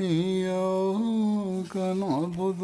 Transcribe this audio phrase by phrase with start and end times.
[0.00, 2.60] إياك نعبد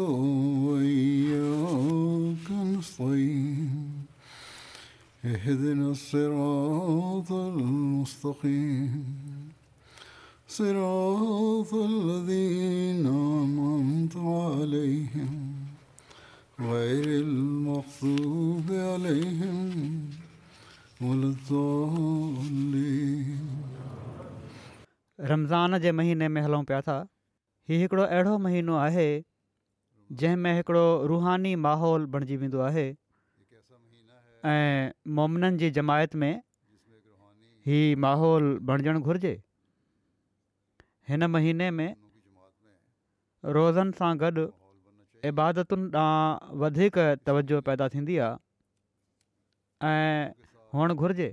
[0.67, 4.05] وإياك نستعين
[5.25, 9.15] اهدنا الصراط المستقيم
[10.47, 15.53] صراط الذين أنعمت عليهم
[16.59, 19.69] غير المغضوب عليهم
[21.01, 23.39] ولا الضالين
[25.31, 27.07] رمضان جي महीने में हलूं पिया
[27.69, 29.07] ही हिकिड़ो अहिड़ो महीनो आहे
[30.19, 32.85] जंहिंमें हिकिड़ो रूहानी माहौल बणिजी वेंदो आहे
[34.51, 36.31] ऐं मोमिननि जी जमायत में
[37.69, 39.33] हीउ माहौल बणजणु घुरिजे
[41.09, 41.89] हिन महीने में
[43.57, 44.45] रोज़नि सां गॾु
[45.31, 46.95] इबादतुनि ॾांहुं वधीक
[47.25, 50.23] तवजो पैदा थींदी आहे ऐं
[50.77, 51.29] हुअणु घुरिजे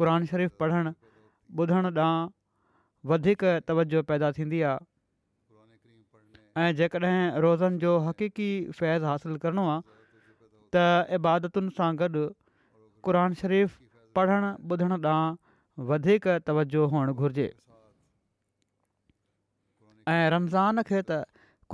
[0.00, 0.92] क़रान शरीफ़ु पढ़णु
[1.64, 2.28] ॿुधण ॾांहुं
[3.10, 4.92] वधीक तवजो पैदा थींदी आहे
[6.62, 8.46] ऐं जेकॾहिं रोज़नि जो हक़ीक़ी
[8.80, 9.78] फैज़ हासिलु करिणो आहे
[10.74, 10.76] त
[11.18, 12.22] इबादतुनि सां गॾु
[13.08, 13.80] क़रान शरीफ़ु
[14.16, 15.36] पढ़णु ॿुधण ॾांहुं
[15.90, 17.48] वधीक तवजो हुअणु घुरिजे
[20.14, 21.26] ऐं रमज़ान खे त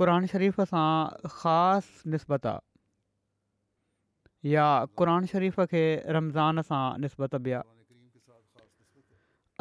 [0.03, 0.89] क़रान शरीफ़ सां
[1.37, 4.67] ख़ासि निस्बत आहे या
[4.99, 5.83] क़रान शरीफ़ खे
[6.19, 7.67] रमज़ान सां निस्बत बि आहे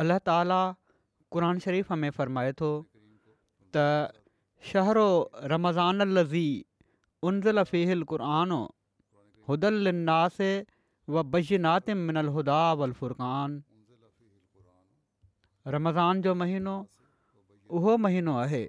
[0.03, 0.63] अलाह ताला
[1.33, 2.69] क़ुर शरीफ़ में फ़रमाए थो
[3.77, 3.87] त
[4.71, 5.03] शहरो
[5.53, 6.49] रमज़ान लज़ी
[7.31, 8.57] उन ज़लफ़ फ़ीहिल क़ुरानो
[9.49, 10.49] हुदल नासे
[11.17, 16.75] वी नातिमिन अलदाल फ़ुरक़ रमज़ान जो महीनो
[17.81, 18.61] उहो महीनो आहे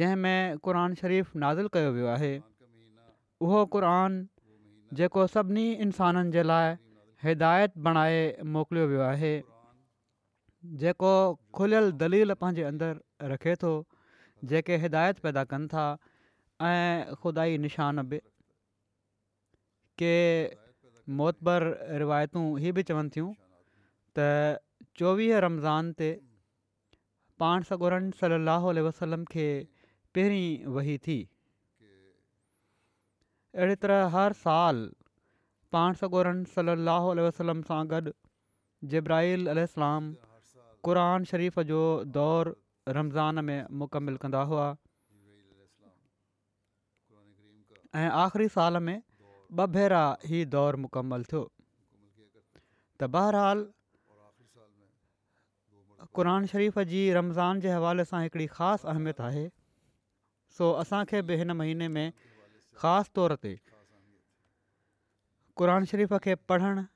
[0.00, 2.30] जंहिंमें क़ुर शरीफ़ु नाज़िल कयो वियो आहे
[3.48, 3.84] उहो क़ुर
[5.00, 6.72] जेको सभिनी इंसाननि जे लाइ
[7.28, 8.20] हिदायत बणाए
[8.56, 9.32] मोकिलियो वियो आहे
[10.82, 11.10] जेको
[11.58, 13.72] खुलियल दलील पंहिंजे अंदरि रखे थो
[14.52, 15.84] जेके हिदायत पैदा कनि था
[16.66, 18.20] ऐं ख़ुदा निशान बि
[20.02, 20.14] के
[21.22, 21.62] मोतबर
[22.04, 23.32] रिवायतूं इहे बि चवनि थियूं
[24.18, 26.10] त चोवीह रमज़ान ते
[27.38, 29.46] पाण सॻोरनि सलाहु वसलम खे
[30.14, 31.18] पहिरीं वही थी
[33.56, 34.86] अहिड़ी तरह हर साल
[35.76, 38.16] पाण सॻोरनि सलाहु वसलम सां गॾु
[38.96, 40.16] जब्राहिलाम
[40.86, 41.78] क़ान शरीफ़ जो
[42.14, 42.52] दौरु
[42.94, 44.66] रमज़ान में मुकमल कंदा हुआ
[48.00, 50.00] ऐं आख़िरी साल में ॿ भेरा
[50.30, 51.42] ई दौरु मुकमलु थियो
[53.00, 53.66] त बहरहालु
[56.20, 59.44] क़रान शरीफ़ जी रमज़ान जे हवाले सां हिकिड़ी ख़ासि अहमियत आहे
[60.58, 63.54] सो असांखे बि हिन महीने में ख़ासि तौर ते
[65.62, 66.86] क़रान शरीफ़ खे पढ़णु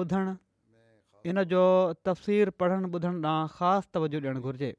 [0.00, 0.32] ॿुधणु
[1.30, 1.64] इनजो
[2.06, 4.70] तफ़सीरु पढ़णु ॿुधण ॾांहुं ख़ासि तवजो ॾियणु घुरिजे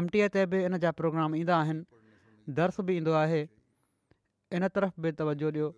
[0.00, 3.42] एम टी ए ते बि इन जा प्रोग्राम ईंदा आहिनि दर्श बि ईंदो आहे
[4.58, 5.68] इन तरफ़ बि तवजो ॾियो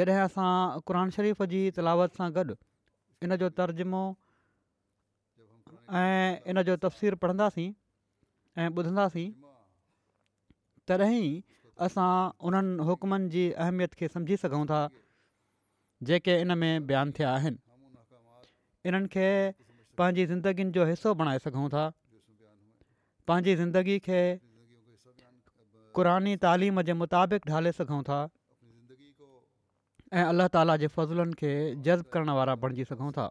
[0.00, 0.50] जॾहिं असां
[0.90, 2.56] क़रान शरीफ़ जी तलावत सां गॾु
[3.24, 4.02] इन जो तर्जुमो
[6.02, 7.68] ऐं इन जो तफ़सीरु पढ़ंदासीं
[8.58, 9.26] ऐं ॿुधंदासीं
[10.88, 11.24] तॾहिं
[11.88, 12.12] असां
[12.48, 14.84] उन्हनि हुकमनि जी अहमियत खे सम्झी सघूं था
[16.02, 17.58] जेके इन में बयानु थिया आहिनि
[18.88, 19.26] इन्हनि खे
[19.98, 21.84] पंहिंजी ज़िंदगीनि जो हिसो बणाए सघूं था
[23.28, 24.20] पंहिंजी ज़िंदगी खे
[25.96, 28.20] क़ुरानी तालीम जे मुताबिक़ ढाले सघूं था
[30.12, 31.52] ऐं अलाह ताला जे फज़लनि खे
[31.88, 33.28] जज़्बु करण वारा बणिजी सघूं था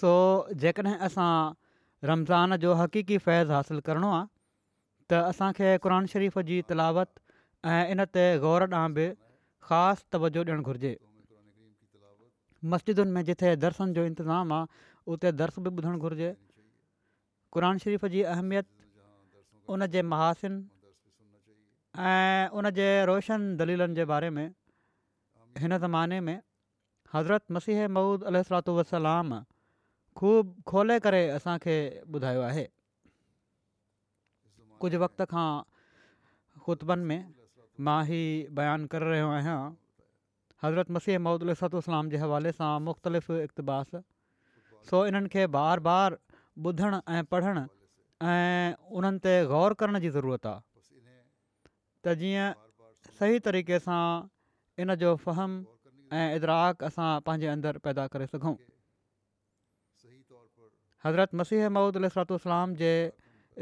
[0.00, 0.10] सो
[0.64, 1.30] जेकॾहिं असां
[2.08, 4.26] रमज़ान जो हक़ीक़ी फैज़ हासिलु करिणो आहे
[5.12, 7.12] त असांखे क़रान शरीफ़ जी तिलावत
[7.72, 9.08] ऐं इन ते ग़ौर ॾांहुं बि
[9.66, 10.92] ख़ासि तवजो ॾियणु घुरिजे
[12.72, 14.66] मस्जिदुनि में जिते दर्शन जो इंतिज़ामु आहे
[15.12, 16.30] उते दर्श बि ॿुधणु घुरिजे
[17.52, 18.66] क़ुर शरीफ़ जी अहमियत
[19.74, 20.54] उनजे महासिन
[22.08, 24.46] ऐं उनजे रोशन दलीलनि जे बारे में
[25.62, 26.36] हिन ज़माने में
[27.14, 28.36] हज़रत मसीह महूद अल
[28.78, 29.30] वसलाम
[30.20, 31.76] ख़ूब खोले करे असांखे
[32.14, 32.64] ॿुधायो आहे
[34.84, 37.20] कुझु वक़्त खांतनि में
[37.88, 39.58] मां ई बयानु करे रहियो आहियां
[40.64, 43.94] हज़रत मसीह मौदूदु सातू सलाम जे हवाले सां मुख़्तलिफ़ इक़्तबाश
[44.88, 46.18] सो इन्हनि खे बार बार
[46.68, 47.60] ॿुधणु ऐं पढ़णु
[48.32, 50.64] ऐं ते ग़ौर करण जी ज़रूरत आहे
[52.08, 52.54] त
[53.20, 54.00] सही तरीक़े सां
[54.84, 55.58] इन जो फ़हम
[56.20, 58.54] ऐं इदराक असां पंहिंजे अंदरु पैदा करे सघूं
[61.08, 62.92] हज़रत मसीह मौदूदु सलातलाम जे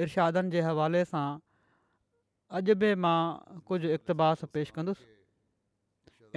[0.06, 1.26] इर्शादनि जे हवाले सां
[2.56, 3.18] अॼु बि मां
[3.68, 5.06] कुझु इक़्तिबास पेश कंदुसि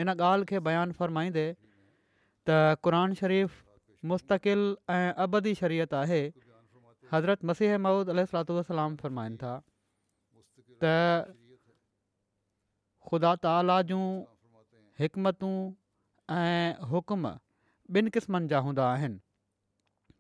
[0.04, 1.44] इन ॻाल्हि खे बयानु फ़रमाईंदे
[2.48, 4.62] त क़रान शरीफ़ु मुस्तक़िल
[4.96, 6.22] ऐं अबदी शरीयत आहे
[7.14, 9.52] हज़रत मसीह महूद अल वलाम फ़रमाइनि था
[10.84, 11.32] त
[13.08, 14.04] ख़ुदा त आला जूं
[15.04, 15.58] हिकमतूं
[16.40, 17.22] ऐं हुकम
[18.00, 19.18] ॿिनि क़िस्मनि जा हूंदा आहिनि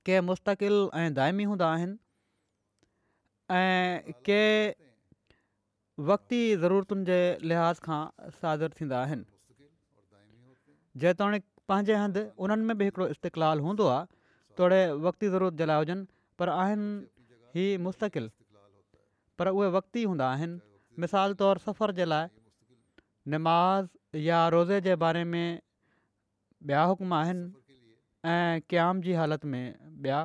[0.07, 1.97] के मुस्तक़िल ऐं दाइमी हूंदा आहिनि
[3.57, 4.79] ऐं
[6.09, 7.17] वक़्ती ज़रूरतुनि जे
[7.49, 7.97] लिहाज़ खां
[8.41, 9.25] साज़रु थींदा आहिनि
[11.03, 14.07] जेतोणीक पंहिंजे हंधि उन्हनि में बि हिकिड़ो इस्तक़लाल हूंदो आहे
[14.57, 16.05] तोड़े वक़्ती ज़रूरत जलाया हुजनि
[16.41, 16.89] पर आहिनि
[17.57, 18.29] ही मुस्तक़िल
[19.41, 25.23] पर उहे वक़्ती हूंदा आहिनि मिसाल तौरु सफ़र जे लाइ नमाज़ या रोज़े जे बारे
[25.35, 25.45] में
[26.61, 27.77] ॿिया हुकम आहिनि
[28.33, 29.63] ऐं क़्याम जी हालति में
[30.01, 30.17] ॿिया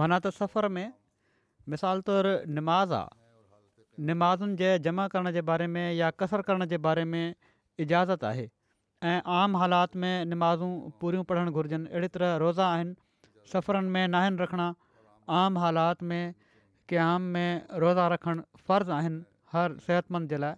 [0.00, 0.88] माना त सफ़र में
[1.76, 3.24] मिसाल तौरु निमाज़ आहे
[3.98, 7.34] निमाज़ुनि जे जमा करण जे बारे में या कसरु करण जे बारे में
[7.84, 8.48] इजाज़त आहे
[9.10, 12.94] ऐं आम हालात में निमाज़ूं पूरियूं पढ़णु घुरिजनि अहिड़ी तरह रोज़ा आहिनि
[13.52, 14.68] सफ़रनि में नाहिनि रखणा
[15.40, 16.34] आम हालात में
[16.92, 19.22] कंहिं आम में रोज़ा रखणु फ़र्ज़ु आहिनि
[19.52, 20.54] हर सिहतमंद जे लाइ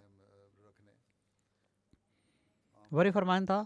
[2.99, 3.59] वरी फ़रमाईनि था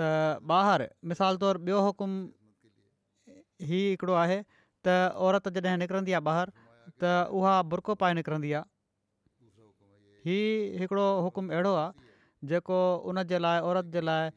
[0.00, 2.10] त ॿाहिरि मिसाल तौरु ॿियो हुकुम
[3.64, 4.38] ई हिकिड़ो आहे
[4.88, 4.96] त
[5.28, 6.52] औरत जॾहिं निकिरंदी आहे ॿाहिरि
[7.04, 8.74] त उहा बुरको पाए निकिरंदी आहे
[10.26, 12.06] हीउ हिकिड़ो हुकुम अहिड़ो आहे
[12.50, 12.78] जेको
[13.10, 14.28] उन जे लाइ औरत जे लाइ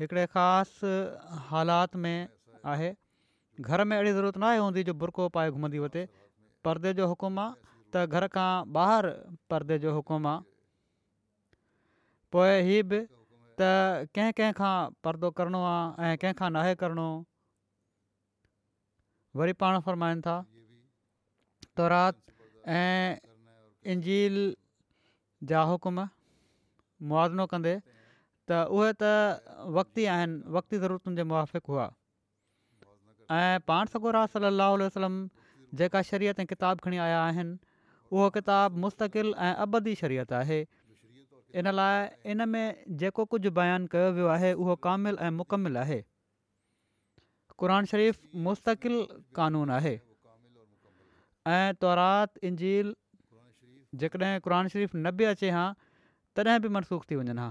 [0.00, 0.92] हिकिड़े ख़ासि
[1.48, 2.16] हालात में
[2.72, 2.90] आहे
[3.60, 6.04] घर में अहिड़ी ज़रूरत न आहे हूंदी जो बुरको पाए घुमंदी हुते
[6.64, 9.16] परदे जो हुकुम आहे त घर खां ॿाहिरि
[9.52, 10.44] परदे जो हुकुम आहे
[12.36, 13.72] पोइ हीअ बि त
[14.18, 14.76] कंहिं कंहिं
[15.06, 17.08] परदो करिणो आहे ऐं कंहिंखां करिणो
[19.40, 22.08] वरी पाण फ़रमाइनि था
[22.80, 22.96] ऐं
[23.92, 24.36] इंजील
[25.50, 26.00] जा हुकुम
[27.10, 27.74] मुआज़िनो कंदे
[28.50, 31.86] त उहे त वक़्ती आहिनि वक़्ती ज़रूरतनि जे मुआफ़िक़ हुआ
[33.38, 35.14] ऐं पाण सगुरा सलाहु वसलम
[35.80, 37.58] जेका शरीयत ऐं किताब खणी आया आहिनि
[38.12, 40.60] उहो किताबु मुस्तक़िल ऐं अबदी शरीयत आहे
[41.62, 42.64] इन लाइ इन में
[43.02, 46.00] जेको कुझु बयानु कयो वियो आहे उहो कामिल ऐं मुकमिल आहे
[47.60, 48.18] क़ुर शरीफ़
[48.48, 48.94] मुस्तक़िल
[49.40, 49.94] क़ानून आहे
[51.58, 52.94] ऐं तौरात इंजील
[54.00, 55.64] जेकॾहिं क़ुर शरीफ़ न बि अचे हा
[56.36, 57.48] तॾहिं बि मनसूख़ थी वञनि हा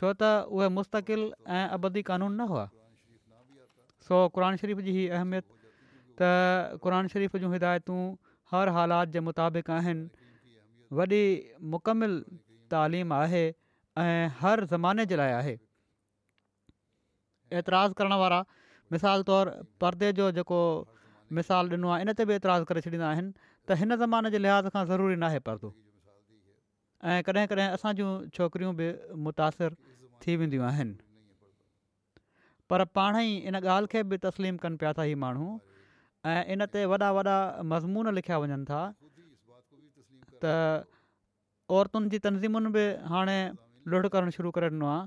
[0.00, 1.22] छो त उहे मुस्तक़िल
[1.58, 2.64] ऐं अबदी क़ानून न हुआ
[4.08, 5.46] सो क़रानु शरीफ़ जी अहमियत
[6.22, 8.00] त क़रान शरीफ़ जूं हिदायतूं
[8.54, 10.26] हर हालात जे मुताबिक़ आहिनि
[11.00, 11.22] वॾी
[11.76, 12.14] मुकमिल
[12.74, 13.44] तालीम आहे
[14.04, 15.56] ऐं हर ज़माने जे लाइ आहे
[17.60, 18.40] एतिराज़ु करणु वारा
[18.92, 19.50] मिसाल तौरु
[19.84, 20.60] परदे जो जेको
[21.40, 23.30] मिसाल ॾिनो आहे इन ते बि एतिराज़ु करे छॾींदा आहिनि
[23.68, 25.68] त हिन ज़माने जे लिहाज़ खां ज़रूरी नाहे परतो
[27.12, 28.86] ऐं कॾहिं कॾहिं असां जूं छोकिरियूं बि
[29.26, 29.76] मुतासिरु
[30.24, 30.94] थी वेंदियूं आहिनि
[32.72, 35.48] पर पाण ई इन ॻाल्हि खे बि तस्लीम कनि पिया था ही माण्हू
[36.34, 37.36] ऐं इन ते वॾा वॾा
[37.74, 40.56] मज़मून लिखिया वञनि था त
[41.80, 43.38] औरतुनि जी तनज़ीमुनि बि हाणे
[43.92, 45.06] लुढ करणु शुरू करे ॾिनो आहे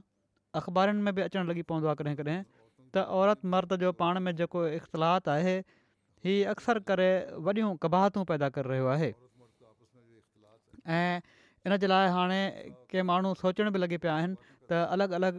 [0.62, 2.38] अख़बारुनि में बि अचणु लॻी पवंदो आहे कॾहिं कॾहिं
[2.96, 5.60] त औरत मर्द जो पाण में जेको इख़्तिलाफ़ आहे
[6.26, 7.10] हीउ अक्सर करे
[7.48, 9.10] वॾियूं कबाहतूं पैदा करे रहियो आहे
[10.96, 11.22] ऐं
[11.68, 12.40] इन जे लाइ हाणे
[12.92, 14.36] के माण्हू सोचण बि लॻे पिया आहिनि
[14.70, 15.38] त अलॻि अलॻि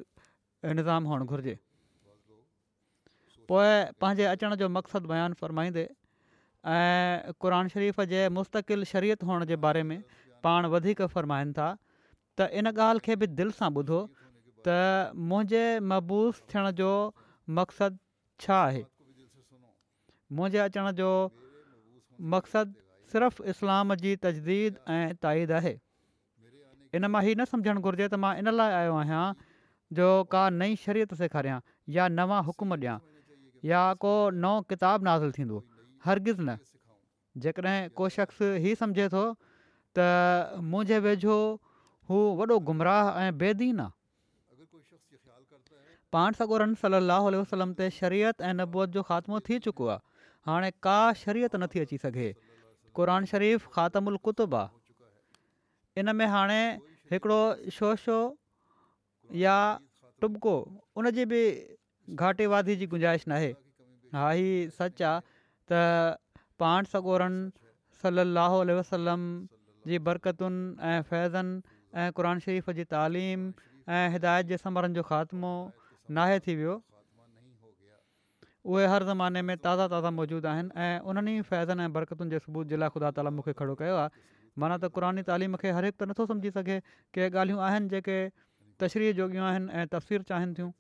[0.79, 1.57] निज़ाम हुअणु घुरिजे
[3.49, 3.69] पोइ
[4.01, 5.85] पंहिंजे अचण जो मक़सदु बयानु फ़र्माईंदे
[6.77, 9.99] ऐं शरीफ़ जे मुस्तक़िल शरीयत हुअण जे बारे में
[10.47, 11.67] पाण वधीक फ़रमाइनि था
[12.39, 14.01] त इन ॻाल्हि खे बि दिलि सां ॿुधो
[14.69, 16.91] त मुंहिंजे मबूस थियण जो
[17.61, 17.97] मक़सदु
[18.47, 18.83] छा आहे
[20.39, 21.09] मुंहिंजे अचण जो
[22.33, 22.73] मक़सदु
[23.13, 25.73] सिर्फ़ु इस्लाम जी तजदीद ऐं ताईद आहे
[26.99, 29.23] इन मां ई न सम्झणु घुरिजे त मां इन लाइ आयो आहियां
[29.99, 31.57] जो का नई शरीयत सेखारिया
[31.97, 32.97] या नवा हुकुम ॾियां
[33.71, 34.13] या को
[34.45, 35.59] नओ किताबु नासिलु थींदो
[36.09, 39.25] हरगिज़ु न जेकॾहिं को शख़्स ई सम्झे थो
[39.99, 40.07] त
[40.75, 41.39] मुंहिंजे वेझो
[42.13, 43.99] हू वॾो गुमराह ऐं बेदीन आहे
[46.15, 50.09] पाण सॻोरनि सली अलाह ते शरीयत ऐं नबूअत जो ख़ात्मो थी चुको आहे
[50.47, 52.33] हाणे का शरीयत नथी अची सघे
[52.97, 54.63] क़रान शरीफ़ ख़ात्मु उल क़ुतुबु
[56.01, 56.61] इन में हाणे
[57.13, 57.41] हिकिड़ो
[57.79, 58.19] शोशो
[59.43, 59.57] या
[60.21, 60.55] टुबको
[61.01, 61.43] उन जी बि
[62.17, 63.51] घाटे वादी जी गुंजाइश नाहे
[64.17, 65.83] हा ही सच आहे त
[66.63, 69.21] पांठ सगोरनि सलाहु वसलम
[69.91, 73.41] जी बरक़तुनि ऐं फ़ैज़नि ऐं क़रान शरीफ़ जी तालीम
[73.99, 75.55] ऐं हिदायत जे समरनि जो ख़ात्मो
[76.19, 76.75] नाहे थी वियो
[78.67, 82.39] उहे हर ज़माने में ताज़ा ताज़ा मौजूदु आहिनि ऐं उन्हनि ई फ़ाइज़नि ऐं बरक़तुनि जे
[82.45, 84.11] सबूत जे लाइ ख़ुदा ताली मूंखे खड़ो कयो आहे
[84.61, 86.79] माना त क़ुरानी तालीम खे हर हिकु त नथो सम्झी सघे
[87.15, 88.17] के ॻाल्हियूं आहिनि जेके
[88.85, 90.73] तशरीह जोगियूं आहिनि ऐं तफ़वीर चाहिनि थियूं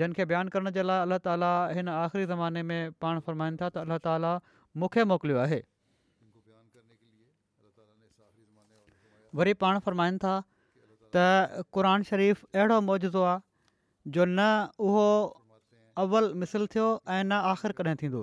[0.00, 3.98] जिन बयानु करण जे लाइ अलाह हिन आख़िरी ज़माने में पाण फ़रमाइनि था त अल्ला
[4.06, 4.32] ताला
[4.84, 5.60] मूंखे मोकिलियो आहे
[9.42, 10.34] वरी पाण फ़रमाइनि था
[11.16, 13.36] त शरीफ़ अहिड़ो मौजो आहे
[14.16, 14.40] जो न
[14.86, 15.06] उहो
[16.02, 18.20] अव्वलु मिसल थियो ऐं न आख़िर कॾहिं थींदो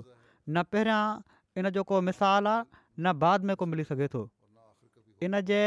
[0.49, 1.05] न पहिरियां
[1.59, 2.61] इन जो को मिसाल आहे
[3.03, 4.21] न बाद में को मिली सघे थो
[5.27, 5.61] इन जे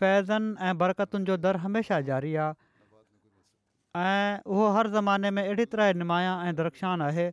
[0.00, 5.92] फ़ैज़नि ऐं बरकतुनि जो दर हमेशह जारी आहे ऐं उहो हर ज़माने में अहिड़ी तरह
[6.02, 7.26] निमाया ऐं दरख़्शान आहे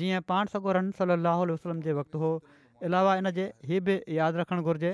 [0.00, 2.30] जीअं पाण सगोरन सली अलाह वसलम जे वक़्तु हो
[2.90, 4.92] इलावा इनजे हीअ बि यादि रखणु घुरिजे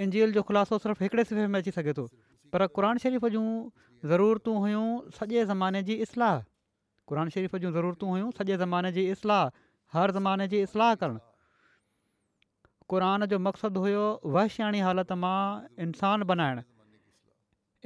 [0.05, 2.07] इंजील जो ख़ुलासो सिर्फ़ु हिकिड़े सिफ़े में अची सघे थो
[2.53, 3.47] पर क़रानु शरीफ़ जूं
[4.11, 4.85] ज़रूरतूं हुयूं
[5.17, 6.35] सॼे ज़माने जी इस्लाह
[7.11, 9.43] क़रानु शरीफ़ जूं ज़रूरतूं हुयूं सॼे ज़माने जी इस्लाह
[9.97, 11.19] हर ज़माने जी इस्लाह करणु
[12.93, 15.37] क़रान जो मक़सदु हुयो वहशियाणी हालति मां
[15.85, 16.61] इंसानु बनाइणु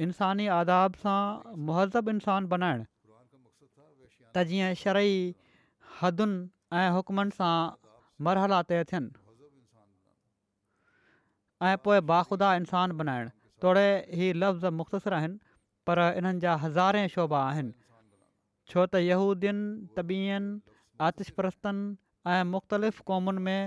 [0.05, 1.21] इंसानी आदाब सां
[1.69, 2.85] मुहज़बु इंसानु बनाइणु
[4.35, 5.13] त जीअं शरई
[6.01, 6.37] हदुनि
[6.79, 7.47] ऐं हुकमनि सां
[8.25, 11.71] मरहला तय थियनि ऐं
[12.11, 13.31] बाख़ुदा इंसान बनाइणु
[13.63, 13.83] तोड़े
[14.19, 15.37] ही लफ़्ज़ मुख़्तसिर आहिनि
[15.89, 17.73] पर इन्हनि जा हज़ारे शोभा आहिनि
[18.73, 20.77] छो त यहूदियुनि तबियनि
[21.09, 21.33] आतिश
[22.53, 23.61] मुख़्तलिफ़ क़ौमुनि में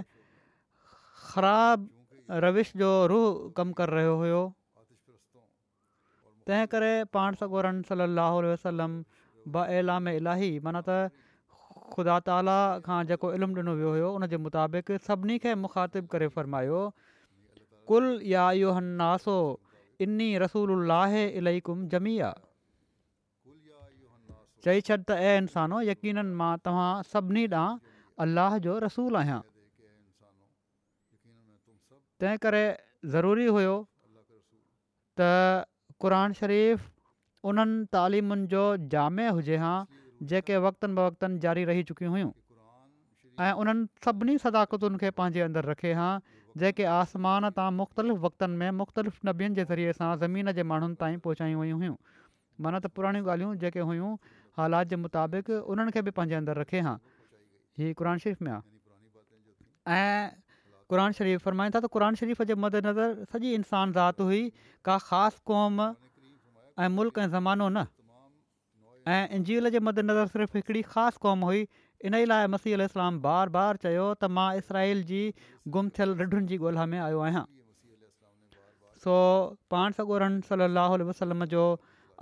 [1.28, 4.40] ख़राबु रविश जो रूह कमु करे रहियो हुयो
[6.48, 8.92] तंहिं करे पाण सगोरन सली अलाह वसलम
[9.56, 10.90] बा इलाही माना त
[11.92, 16.80] ख़ुदा ताला खां जेको इल्मु ॾिनो वियो हुयो उनजे मुताबिक़ सभिनी खे मुखातिबु करे फ़र्मायो
[24.64, 28.76] चई छॾ त ऐ इंसानो यकीननि मां तव्हां सभिनी ॾांहुं अलाह जो
[29.22, 29.40] आहियां
[32.22, 32.62] तंहिं करे
[33.16, 33.74] ज़रूरी हुयो
[35.20, 35.28] त
[36.04, 36.88] क़रान शरीफ़
[37.52, 38.64] उन्हनि तालिमुनि जो
[38.96, 39.74] जाम हुजे हा
[40.30, 42.30] जेके वक़्तनि ब वक़्तनि जारी रही चुकियूं हुयूं
[43.44, 46.08] ऐं उन्हनि सभिनी सदाकतुनि खे पंहिंजे अंदरु रखे हा
[46.62, 51.18] जेके आसमान तां मुख़्तलिफ़ वक़्तनि में मुख़्तलिफ़ नबियुनि जे ज़रिए सां ज़मीन जे माण्हुनि ताईं
[51.26, 51.96] पहुचायूं वयूं हुयूं
[52.66, 54.12] माना त पुराणियूं ॻाल्हियूं जेके हुयूं
[54.60, 56.94] हालात जे मुताबिक़ उन्हनि खे बि पंहिंजे रखे हा
[57.82, 60.22] हीउ क़ुर शरीफ़ में आहे ऐं
[60.92, 64.42] क़रान शरीफ़ु फ़रमाईंदा त शरीफ़ जे मदनज़र सॼी इंसान ज़ाति हुई
[64.90, 67.82] का ख़ासि क़ौम ऐं मुल्क़ ऐं ज़मानो न
[69.06, 71.66] ऐं इंजील जे मदनज़र सिर्फ़ु हिकिड़ी ख़ासि क़ौम हुई
[72.08, 75.18] इन ई लाइ मसीहलाम बार बार चयो त मां इसराइल जी
[75.76, 77.42] गुम थियल रिढुनि जी ॻोल्हा में आयो आहियां
[79.04, 79.16] सो
[79.74, 81.64] पाण सगोरन सली लाहु वसलम जो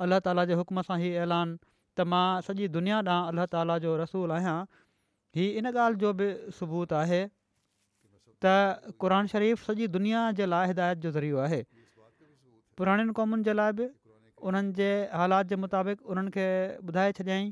[0.06, 3.94] अलाह ताला जे हुक्म सां ई ऐलान त मां सॼी दुनिया ॾांहुं अल्ला ताला जो
[4.02, 4.58] रसूल आहियां
[5.38, 11.06] ही इन ॻाल्हि जो बि सबूत आहे त क़ुर शरीफ़ु सॼी दुनिया जे लाइ हिदायत
[11.06, 11.62] जो ज़रियो आहे
[12.80, 13.90] पुराणियुनि क़ौमुनि जे लाइ बि
[14.50, 14.88] उन्हनि जे
[15.20, 16.46] हालात जे मुताबिक़ उन्हनि खे
[16.90, 17.46] ॿुधाए छॾियाई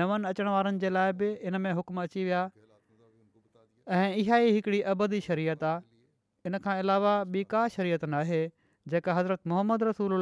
[0.00, 2.42] नवनि अचण वारनि जे लाइ बि इन में हुकम अची विया
[3.96, 8.40] ऐं इहा ई हिकिड़ी अबदी शरीयत आहे इन खां अलावा ॿी का शरीयत नाहे
[8.94, 10.16] जेका हज़रत मोहम्मद रसूल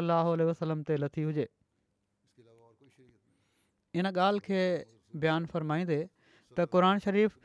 [0.00, 1.46] अलाह वसलम ते लथी हुजे
[4.00, 4.62] इन ॻाल्हि खे
[5.24, 5.98] बयानु फ़रमाईंदे
[6.56, 7.40] त क़रान शरीफ़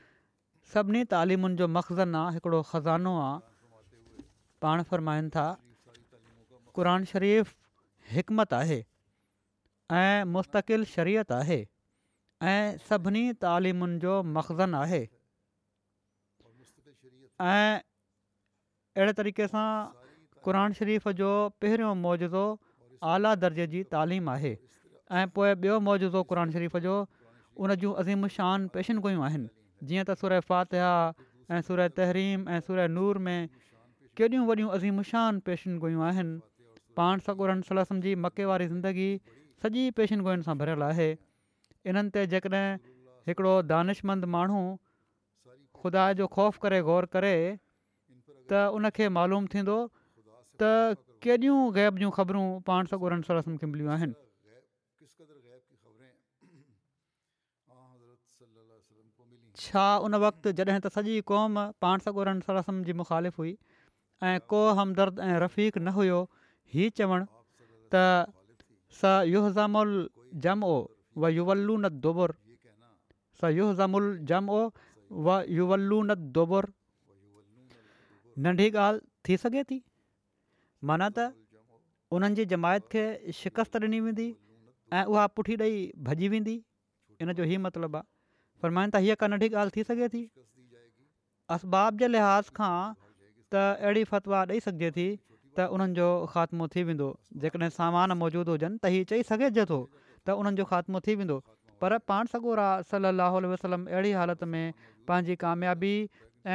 [0.73, 4.27] सभिनी तालिमुनि जो मक़्ज़न आहे हिकिड़ो ख़ज़ानो आहे
[4.65, 5.45] पाण फ़रमाइनि था
[6.75, 7.59] क़ुर शरीफ़ु
[8.15, 8.79] حکمت आहे
[9.99, 11.59] ऐं مستقل शरीयत आहे
[12.51, 15.01] ऐं सभिनी तालीमुनि جو مخزن आहे
[17.41, 19.67] ऐं अहिड़े तरीक़े सां
[20.47, 21.31] क़रान शरीफ़ जो
[21.63, 22.43] पहिरियों मौज़ू
[23.13, 26.99] आला दर्जे जी तालीम आहे ऐं पोइ ॿियो मौज़ूज़ो क़ानु शरीफ़ جو
[27.63, 29.49] उन जूं अज़ीमशानु पेशिनि गियूं आहिनि
[29.89, 30.83] जीअं त सुर फ़ातिह
[31.55, 33.15] ऐं सूर तहरीम ऐं सूर नूर
[36.99, 39.09] पाण सगुरनि सलसम जी मके वारी ज़िंदगी
[39.65, 41.09] सॼी पेशन गोयुनि सां भरियलु आहे
[41.91, 42.63] इन्हनि ते जेकॾहिं
[43.29, 44.63] हिकिड़ो दानिशमंद माण्हू
[45.83, 49.77] ख़ुदा जो ख़ौफ़ करे ग़ौर करे त उनखे मालूम थींदो
[50.63, 54.13] त केॾियूं गैब जूं ख़बरूं पाण सगुर खे
[59.63, 63.57] छा उन वक़्तु जॾहिं त सॼी क़ौम पाण सलसम जी मुख़ालिफ़ हुई
[64.29, 66.19] ऐं को हमदर्द ऐं रफ़ीक़ न हुयो
[66.73, 67.23] हीअ चवण
[67.93, 67.95] त
[68.99, 69.89] सूह ज़ामुल
[70.51, 70.73] ॼम ओ
[71.21, 72.33] वुवलु न दोबुर
[73.41, 74.59] स यूह ज़ुल झम ओ
[75.27, 76.67] वुवल्लु न दोबुर
[78.45, 79.79] नंढी ॻाल्हि थी सघे थी
[80.91, 81.27] माना त
[82.17, 83.03] उन्हनि जी जमायत खे
[83.41, 84.27] शिकस्तु ॾिनी वेंदी
[84.99, 86.55] ऐं उहा पुठी ॾेई भॼी वेंदी
[87.21, 88.09] इन जो ई मतिलबु आहे
[88.63, 90.23] फर्माईंदा हीअ का नंढी ॻाल्हि थी सघे थी
[91.57, 92.71] असबाब जे लिहाज़ खां
[93.53, 95.07] त अहिड़ी फ़तवा ॾेई सघिजे थी
[95.57, 97.07] त उन्हनि जो ख़ात्मो थी वेंदो
[97.43, 99.79] जेकॾहिं सामान मौजूदु हुजनि त हीअ चई सघे जे थो
[100.27, 101.37] त उन्हनि जो ख़ात्मो थी वेंदो
[101.83, 104.73] पर पाण सगोरा आहे सलाहु वसलम अहिड़ी हालति में
[105.09, 105.93] पंहिंजी कामयाबी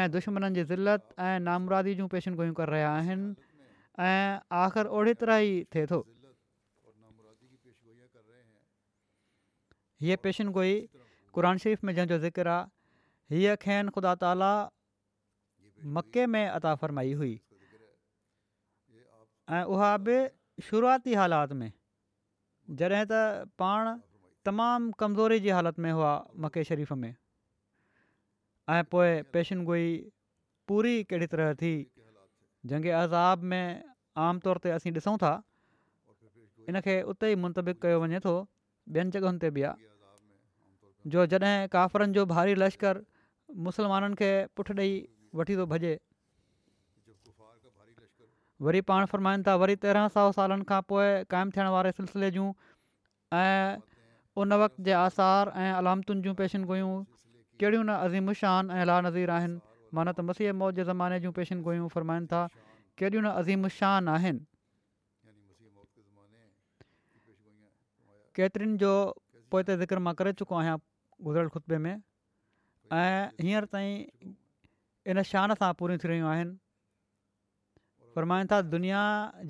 [0.00, 5.44] ऐं दुश्मननि जी ज़िलत ऐं नामुरादी जूं पेशन गोयूं करे रहिया आहिनि आख़िर ओड़ी तरह
[5.48, 6.00] ई थिए थो
[10.04, 10.74] हीअ पेशन गोई
[11.38, 12.56] क़र शरीफ़ में जंहिंजो ज़िक्र
[13.36, 14.52] हीअ खेन ख़ुदा ताला
[15.98, 17.34] मके में अता फरमाई हुई
[19.54, 20.14] ऐं उहा बि
[20.68, 21.70] शुरूआती हालात में
[22.78, 23.18] जॾहिं त
[23.62, 23.90] पाण
[24.48, 26.12] तमामु कमज़ोरी जी हालति में हुआ
[26.46, 27.14] मके शरीफ़ में
[28.76, 29.86] ऐं पोइ पेशनगोई
[30.68, 31.72] पूरी कहिड़ी तरह थी
[32.72, 33.84] जंगे अज़ाब में
[34.26, 35.32] आमतौर ते असीं ॾिसूं था
[36.74, 38.34] इनखे उते ई मुंतबिक़ कयो वञे थो
[38.96, 39.88] ॿियनि जॻहियुनि ते बि आहे
[41.14, 43.04] जो जॾहिं काफ़रनि जो भारी लश्कर
[43.68, 44.92] मुस्लमाननि खे पुठ ॾेई
[45.42, 45.94] वठी थो भॼे
[48.62, 52.46] वरी पाण फ़रमाइनि था वरी तेरहं सौ सालनि खां पोइ क़ाइमु थियण वारे सिलसिले जूं
[53.38, 53.80] ऐं
[54.44, 56.92] उन वक़्त जे आसार ऐं अलामतुनि जूं पेशन गोयूं
[57.60, 59.60] कहिड़ियूं न शान ऐं ला नज़ीर आहिनि
[59.98, 64.44] माना त मसीह मौत जे ज़माने जूं पेशन ॻोयूं फ़रमाइनि था कहिड़ियूं न अज़ीमशान आहिनि
[68.40, 68.92] केतिरनि जो
[69.52, 70.76] पोइ त ज़िक्र मां करे चुको आहियां
[71.28, 73.96] गुज़रियल खुतबे में ऐं हींअर ताईं
[75.12, 76.56] इन शान सां पूरी थी रहियूं
[78.16, 79.00] फ़रमाइनि था दुनिया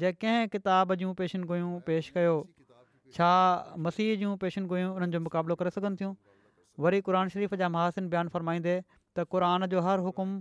[0.02, 2.32] जे कंहिं किताब जूं पेशन गुयूं पेश कयो
[3.18, 3.28] छा
[3.86, 6.14] मसीह जूं पेशन गुयूं उन्हनि जो मुक़ाबिलो करे सघनि थियूं
[6.86, 10.34] वरी क़ुर शरीफ़ जा महासिन बयानु फ़रमाईंदे त क़रान जो हर हुकुम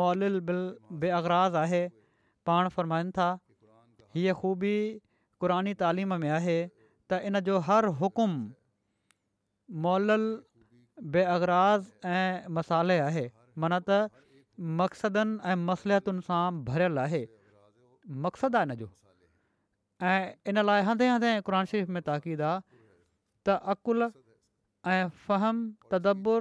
[0.00, 0.62] मौल बिल
[1.04, 1.82] बेआराज़ आहे
[2.52, 3.28] पाण फ़रमाइनि था
[4.22, 4.74] हीअ ख़ूबी
[5.46, 6.56] क़ुरानी तालीम में आहे
[7.12, 8.40] त इन जो हर हुकुम
[9.88, 10.18] मौल
[11.20, 13.26] बेआराज़ ऐं मसाले आहे
[13.62, 14.04] माना त
[14.84, 17.24] मक़सदनि ऐं मसलहतुनि सां भरियलु आहे
[18.08, 18.88] मक़सदु आहे इनजो
[20.02, 22.60] ऐं इन लाइ हंदे हंदे क़रान शरीफ़ में ताक़ीद आहे
[23.46, 24.12] त अक़ुल
[24.86, 25.56] ऐं फ़हम
[25.90, 26.40] तदबुर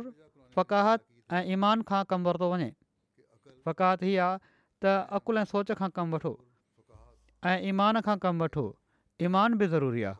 [0.55, 2.71] फ़क़त ऐं ईमान खां कमु वरितो वञे
[3.65, 4.39] फ़क़हत हीअ आहे
[4.81, 6.33] त अक़ुल ऐं सोच खां कमु वठो
[7.49, 8.65] ऐं ईमान खां कमु वठो
[9.25, 10.17] ईमान बि ज़रूरी आहे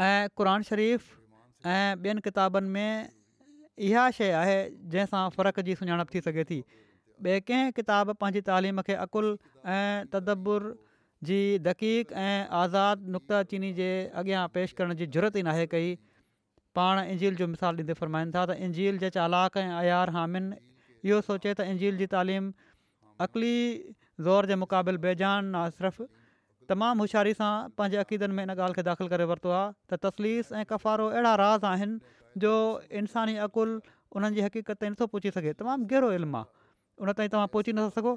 [0.00, 1.04] ऐं क़रान शरीफ़
[1.66, 2.92] ऐं ॿियनि किताबनि में
[3.88, 4.58] इहा शइ आहे
[4.94, 6.60] जंहिंसां फ़र्क़ जी सुञाणप थी सघे थी
[7.24, 9.26] ॿिए कंहिं किताब पंहिंजी तालीम खे अक़ुल
[9.72, 10.68] ऐं तदबुर
[11.30, 13.88] जी दक़ीक़ ऐं आज़ादु नुक़्ताचीनी जे
[14.20, 15.90] अॻियां पेश करण जी ज़रूरत ई नाहे कई
[16.78, 20.46] पाण इंजील जो मिसाल ॾींदे फ़र्माइनि था त इंजील जे चालाक ऐं आयार हामिन
[21.10, 22.46] इहो सोचे त इंजील जी तालीम
[23.26, 23.52] अक़ली
[24.28, 26.00] ज़ोर जे मुक़ाबिल बेजान न सिरफ़
[26.74, 30.52] तमामु होशियारी सां पंहिंजे अक़ीदनि में इन ॻाल्हि खे दाख़िल करे वरितो आहे त तसलीस
[30.54, 32.54] ऐं कफ़ारो अहिड़ा राज़ आहिनि जो
[33.02, 33.78] इंसानी अक़ुलु
[34.16, 36.68] उन्हनि जी हक़ीक़त ते नथो पहुची सघे तमामु गहिरो इल्मु आहे
[37.00, 38.14] उन ताईं तव्हां पहुची नथा सघो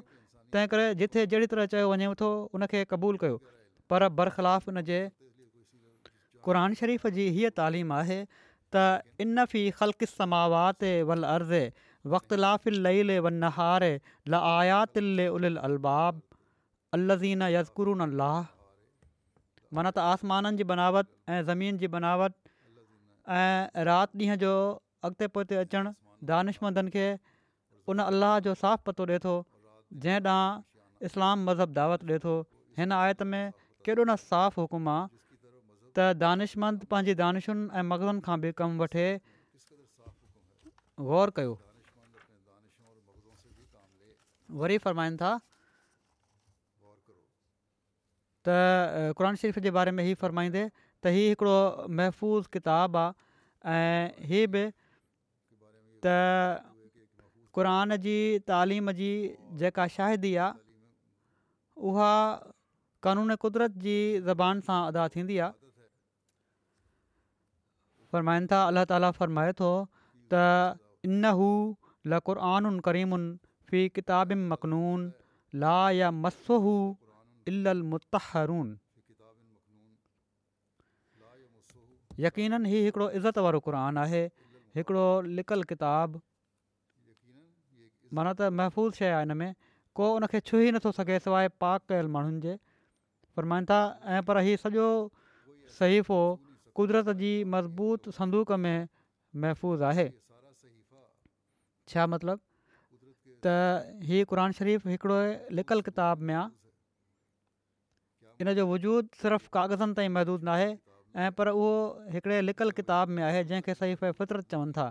[0.52, 3.36] तंहिं करे जिथे जहिड़ी तरह चयो वञे थो उन खे क़बूलु कयो
[3.90, 5.00] पर बरख़लाफ़ उनजे
[6.44, 8.84] क़ुर शरीफ़ जी हीअ तालीम आहे त
[9.26, 11.64] इनफ़ी ख़लक़िसमावात वल अर्ज़े
[12.14, 13.90] वक़्त लाफ़िल वलहारे
[14.28, 16.22] ल आयातिल अल अल अल अल अल अल अल अल अल अल्बाब
[16.98, 18.38] अलज़ीन यकुर अल्लाह
[19.76, 22.42] माना त आसमाननि जी बनावट ऐं ज़मीन जी बनावट
[23.42, 24.56] ऐं राति ॾींहं जो
[25.10, 27.06] अॻिते अचणु खे
[27.92, 29.32] उन अलाह जो साफ़ु पतो ॾिए थो
[29.92, 32.32] जंहिं ॾांहुं इस्लाम मज़हब दावत ॾिए थो
[32.80, 33.52] हिन आयत में
[33.84, 38.80] केॾो न साफ़ु हुकुम आहे त दानिश मंद पंहिंजी दानिशुनि ऐं मगरनि खां बि कमु
[38.84, 39.06] वठे
[41.10, 41.54] ग़ौर कयो
[44.62, 45.32] वरी फ़रमाईनि था
[48.48, 51.56] त क़रान शरीफ़ जे बारे में हीअ फ़रमाईंदे त हीउ हिकिड़ो
[52.00, 54.64] महफ़ूज़ किताबु आहे ऐं हीअ बि
[57.58, 58.14] क़ुर जी
[58.50, 59.08] तालीम जी
[59.62, 62.12] जेका शाहिदी आहे उहा
[63.06, 63.94] कानून कुदरत जी
[64.28, 65.68] ज़बान सां अदा थींदी आहे
[68.14, 69.70] फ़रमाइनि था अल्ला ताला फ़रमाए थो
[70.34, 70.42] त
[71.10, 73.30] इन हू ल क़ुरआन करीमुनि
[73.70, 75.06] फी किताब मखनून
[75.64, 78.20] ला या मसल मुत
[82.28, 84.22] यकीन ही हिकिड़ो इज़त वारो क़रान आहे
[84.76, 85.06] हिकिड़ो
[85.38, 86.18] लिकल किताबु
[88.16, 89.52] माना त महफ़ूज़ शइ आहे हिन में
[89.98, 92.54] को उनखे छु ई नथो सघे सवाइ पाक कयल माण्हुनि जे
[93.36, 93.78] फ़रमाईनि था
[94.18, 94.86] ऐं पर हीउ सॼो
[95.78, 96.18] सहीफ़ो
[96.78, 98.78] क़ुदिरत जी मज़बूत संदूक में
[99.44, 100.06] महफ़ूज़ आहे
[101.92, 102.40] छा मतिलबु
[103.46, 103.54] त
[104.10, 105.20] हीअ क़ुर शरीफ़ु हिकिड़े
[105.60, 106.48] लिकल किताब में आहे
[108.42, 110.76] हिन जो वजूदु सिर्फ़ु कागज़नि ताईं महदूदु न
[111.24, 111.70] ऐं पर उहो
[112.18, 114.86] हिकिड़े लिकल किताब में आहे जंहिंखे सईफ़ फितरत चवनि था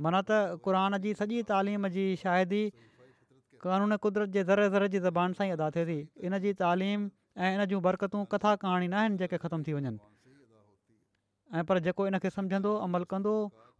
[0.00, 2.62] माना त क़रान जी सॼी तालीम जी शाइरी
[3.62, 7.04] क़ानून कुदरत जे ज़र ज़र जी ज़बान सां ई अदा थिए थी इन जी तालीम
[7.38, 9.98] ऐं इन जूं बरकतूं कथा कहाणी न आहिनि जेके ख़तमु थी वञनि
[11.58, 13.34] ऐं पर जेको इनखे समुझंदो अमल कंदो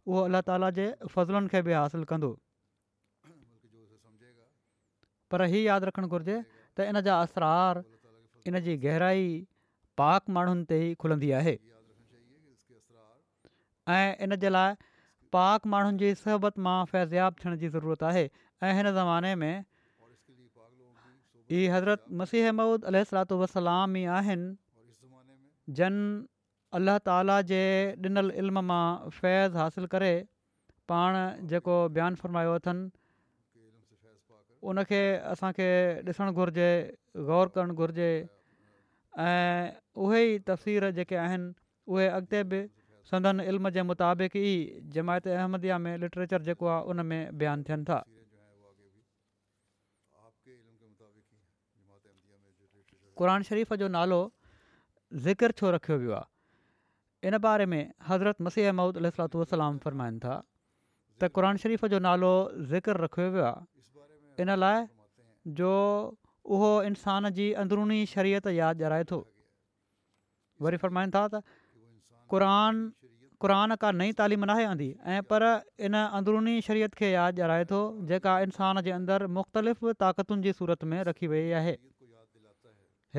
[0.07, 2.31] उहो अलाह ताला जे फज़लुनि खे बि हासिलु कंदो
[5.35, 6.37] पर ई यादि रखणु घुरिजे
[6.79, 7.83] त इन जा असरार
[8.47, 9.29] इन जी गहराई
[10.03, 11.55] पाक माण्हुनि ते ई खुलंदी आहे
[14.01, 14.73] ऐं इन जे लाइ
[15.35, 19.65] पाक माण्हुनि जी सहबत मां फ़ैज़ियाबु थियण जी ज़रूरत आहे ऐं ज़माने में
[21.53, 25.97] हीअ हज़रत मसीह अहमूद अलातलामी आहिनि जन
[26.79, 27.59] अला ताला जे
[28.05, 28.83] ॾिनल इल्म मां
[29.17, 30.13] फैज़ हासिलु करे
[30.91, 31.17] पाण
[31.53, 32.87] जेको बयानु फरमायो अथनि
[34.71, 35.03] उनखे
[35.35, 35.67] असांखे
[36.13, 36.69] ॾिसणु घुरिजे
[37.31, 38.09] ग़ौर करणु घुरिजे
[39.25, 41.51] ऐं उहे ई तफ़सीर जेके आहिनि
[41.93, 42.63] उहे अॻिते बि
[43.09, 44.53] संदन इल्म जे मुताबिक़ ई
[44.93, 47.99] जमायत अहमद में लिटरेचर जेको आहे उन में बयानु थियनि था
[53.19, 54.19] क़रान शरीफ़ जो नालो
[55.27, 60.35] ज़िकिर छो रखियो वियो आहे इन बारे में हज़रत मसीह अहमद अलू वलाम फ़रमाइनि था
[61.21, 62.31] त क़रान शरीफ़ जो नालो
[62.73, 64.79] ज़िकिर रखियो वियो आहे इन लाइ
[65.61, 65.71] जो
[66.57, 69.21] उहो इंसान जी अंदरूनी शरीयत यादि ॼराए थो
[70.65, 71.45] वरी फ़र्माइनि था त
[72.35, 72.91] क़ुरान
[73.41, 75.43] क़ुरान का नई तालीम नाहे आंदी ऐं पर
[75.87, 77.79] इन अंदरूनी शरीयत खे यादि ॼाराए थो
[78.11, 81.75] जेका इंसान जे अंदरु मुख़्तलिफ़ ताक़तुनि जी सूरत में रखी वई आहे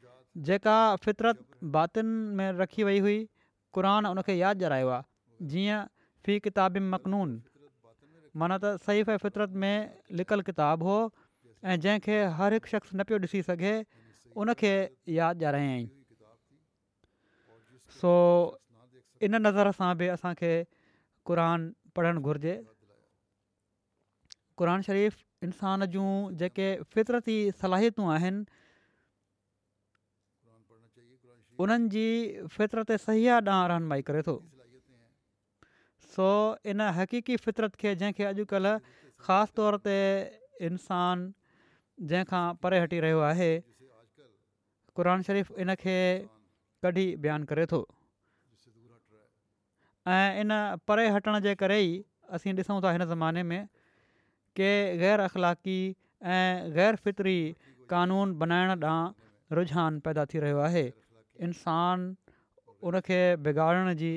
[0.51, 1.43] जेका फितरत
[1.75, 3.19] भातुनि में रखी वई हुई
[3.79, 5.83] क़ुरान उनखे यादि ॼारायो आहे जीअं
[6.23, 7.37] फी किताबिम मखनून
[8.35, 9.89] माना त सईफ़ फितरत में
[10.19, 10.97] लिकल किताबु हो
[11.63, 13.73] ऐं जंहिंखे हर हिकु शख़्स न पियो ॾिसी सघे
[14.37, 14.73] उनखे
[15.17, 15.87] यादि ॾियारियां
[18.01, 18.11] सो
[19.25, 20.51] इन नज़र सां बि असांखे
[21.29, 22.55] क़रान पढ़णु घुरिजे
[24.61, 26.09] क़रान शरीफ़ इंसान जूं
[26.43, 28.45] जेके फितरती सलाहियतूं आहिनि
[31.65, 32.07] उन्हनि जी
[32.55, 34.35] फितरत सही ॾांहुं रहनुमाई करे थो
[36.15, 36.27] सो
[36.71, 38.77] इन हक़ीक़ी फितरत खे जंहिंखे अॼुकल्ह
[39.27, 39.97] ख़ासि तौर ते
[40.69, 41.25] इंसान
[42.11, 43.49] जंहिंखां परे हटी रहियो आहे
[44.99, 45.11] क़ुर
[45.65, 45.95] इन खे
[46.85, 47.81] कढी बयानु करे थो
[50.43, 50.59] इन
[50.91, 52.03] परे हटण जे करे ई
[52.37, 53.67] असीं ॾिसूं था हिन ज़माने में
[54.59, 54.67] के
[55.05, 55.79] ग़ैर अख़लाक़ी
[56.35, 57.39] ऐं ग़ैरफितरी
[57.89, 60.85] कानून बनाइण ॾांहुं रुझान पैदा थी रहियो आहे
[61.47, 62.15] इंसान
[62.89, 64.13] उनखे बिगाड़ण जी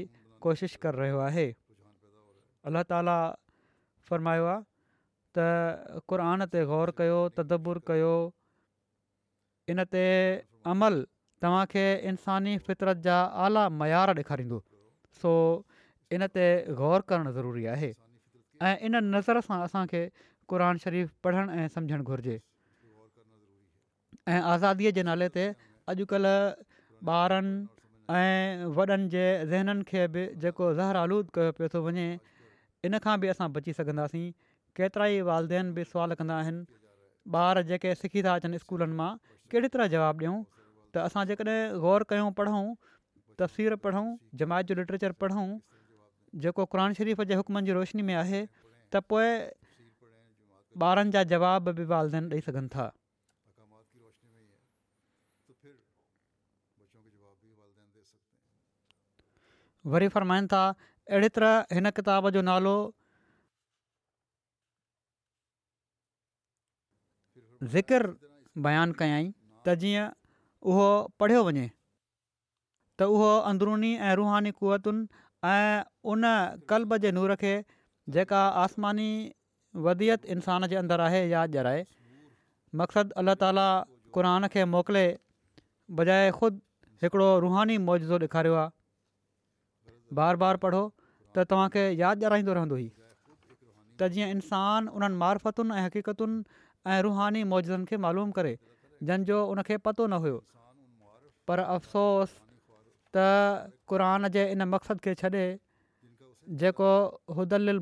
[0.47, 1.47] कोशिशि करे रहियो आहे
[2.71, 3.15] अलाह ताला
[4.09, 4.61] फ़रमायो आहे
[5.37, 8.15] त क़रान ते ग़ौरु कयो तदबुर कयो
[9.75, 10.05] इन ते
[10.73, 11.05] अमल
[11.43, 14.59] तव्हांखे इंसानी फितरत जा आला मयार ॾेखारींदो
[15.21, 15.31] सो
[16.15, 16.45] इन ते
[16.83, 17.91] ग़ौर करणु ज़रूरी आहे
[18.63, 20.03] ऐं इन नज़र सां असांखे
[20.53, 22.37] क़रान शरीफ़ पढ़णु ऐं सम्झणु घुरिजे
[24.33, 25.51] ऐं आज़ादीअ जे नाले ते
[25.95, 27.55] अॼुकल्ह ॿारनि
[28.19, 32.07] ऐं वॾनि जे ज़हननि खे बि जेको ज़हरु आलूदु कयो पियो थो वञे
[32.87, 34.31] इन खां बि असां बची सघंदासीं
[34.79, 36.63] केतिरा ई वालदेन बि सुवाल कंदा आहिनि
[37.39, 39.11] ॿार जेके सिखी था अचनि स्कूलनि मां
[39.51, 40.39] कहिड़ी तरह जवाबु ॾियूं
[40.95, 42.73] त असां जेकॾहिं ग़ौर कयूं पढ़ूं
[43.43, 44.09] तस्वीरु पढ़ूं
[44.43, 45.53] जमायत जो लिटरेचर पढ़ूं
[46.47, 49.29] जेको क़रान शरीफ़ जे हुकमनि जी रोशनी में आहे त पोइ
[50.89, 52.89] ॿारनि जा जवाब बि वालदेन ॾेई सघनि था
[59.93, 60.63] वरी फ़रमाइनि था
[61.11, 62.75] अहिड़ी तरह हिन किताब जो नालो
[67.75, 68.07] ज़िकिर
[68.67, 69.27] बयानु कयाई
[69.67, 70.07] त जीअं
[70.73, 70.87] उहो
[71.23, 71.65] पढ़ियो वञे
[73.01, 76.29] त उहो अंदरुनी ऐं रूहानी कुवतुनि उन
[76.73, 77.55] कल्ब जे नूर खे
[78.17, 79.11] जेका आसमानी
[79.87, 81.81] वदित इंसान जे अंदरि आहे यादि जराए
[82.83, 83.67] मक़सदु अल्ला ताला
[84.19, 85.07] क़ुर खे मोकिले
[86.03, 88.82] बजाए ख़ुदि हिकिड़ो रूहानी मौजो ॾेखारियो आहे
[90.19, 90.83] बार बार पढ़ो
[91.37, 92.89] त तव्हांखे यादि ॾियाराईंदो रहंदो ई
[94.01, 98.53] त जीअं इंसानु उन्हनि मारफतुनि ऐं हक़ीक़तुनि ऐं रुहानी मौजुनि खे मालूम करे
[99.09, 100.39] जंहिंजो उनखे पतो न हुयो
[101.49, 102.37] पर अफ़सोस
[103.17, 103.27] त
[103.93, 104.05] क़ुर
[104.37, 105.45] जे इन मक़सद खे छॾे
[106.63, 106.91] जेको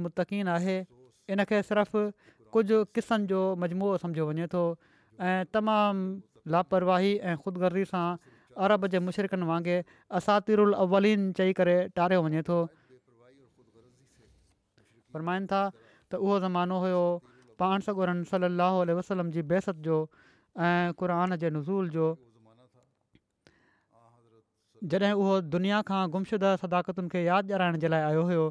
[0.09, 0.77] मुतक़ीन आहे
[1.35, 2.05] इनखे सिर्फ़ु
[2.57, 4.63] कुझु क़िसनि जो मजमू सम्झो वञे थो
[5.29, 8.07] ऐं तमामु लापरवाही ऐं ख़ुदिगर् सां
[8.67, 9.77] अरब जे मुशरिकनि वांगुरु
[10.19, 12.57] असातिर्वली चई करे टारियो वञे थो
[15.15, 17.05] फरमाइनि था त उहो ज़मानो हुयो
[17.63, 19.99] पाण सॻुरनि सलाहु वसलम जी बेसत जो
[20.67, 22.09] ऐं क़रान जे नज़ूल जो
[24.93, 28.45] जॾहिं उहो दुनिया खां गुमशुदा सदाकतुनि खे यादि ॾियाराइण जे लाइ आयो हुयो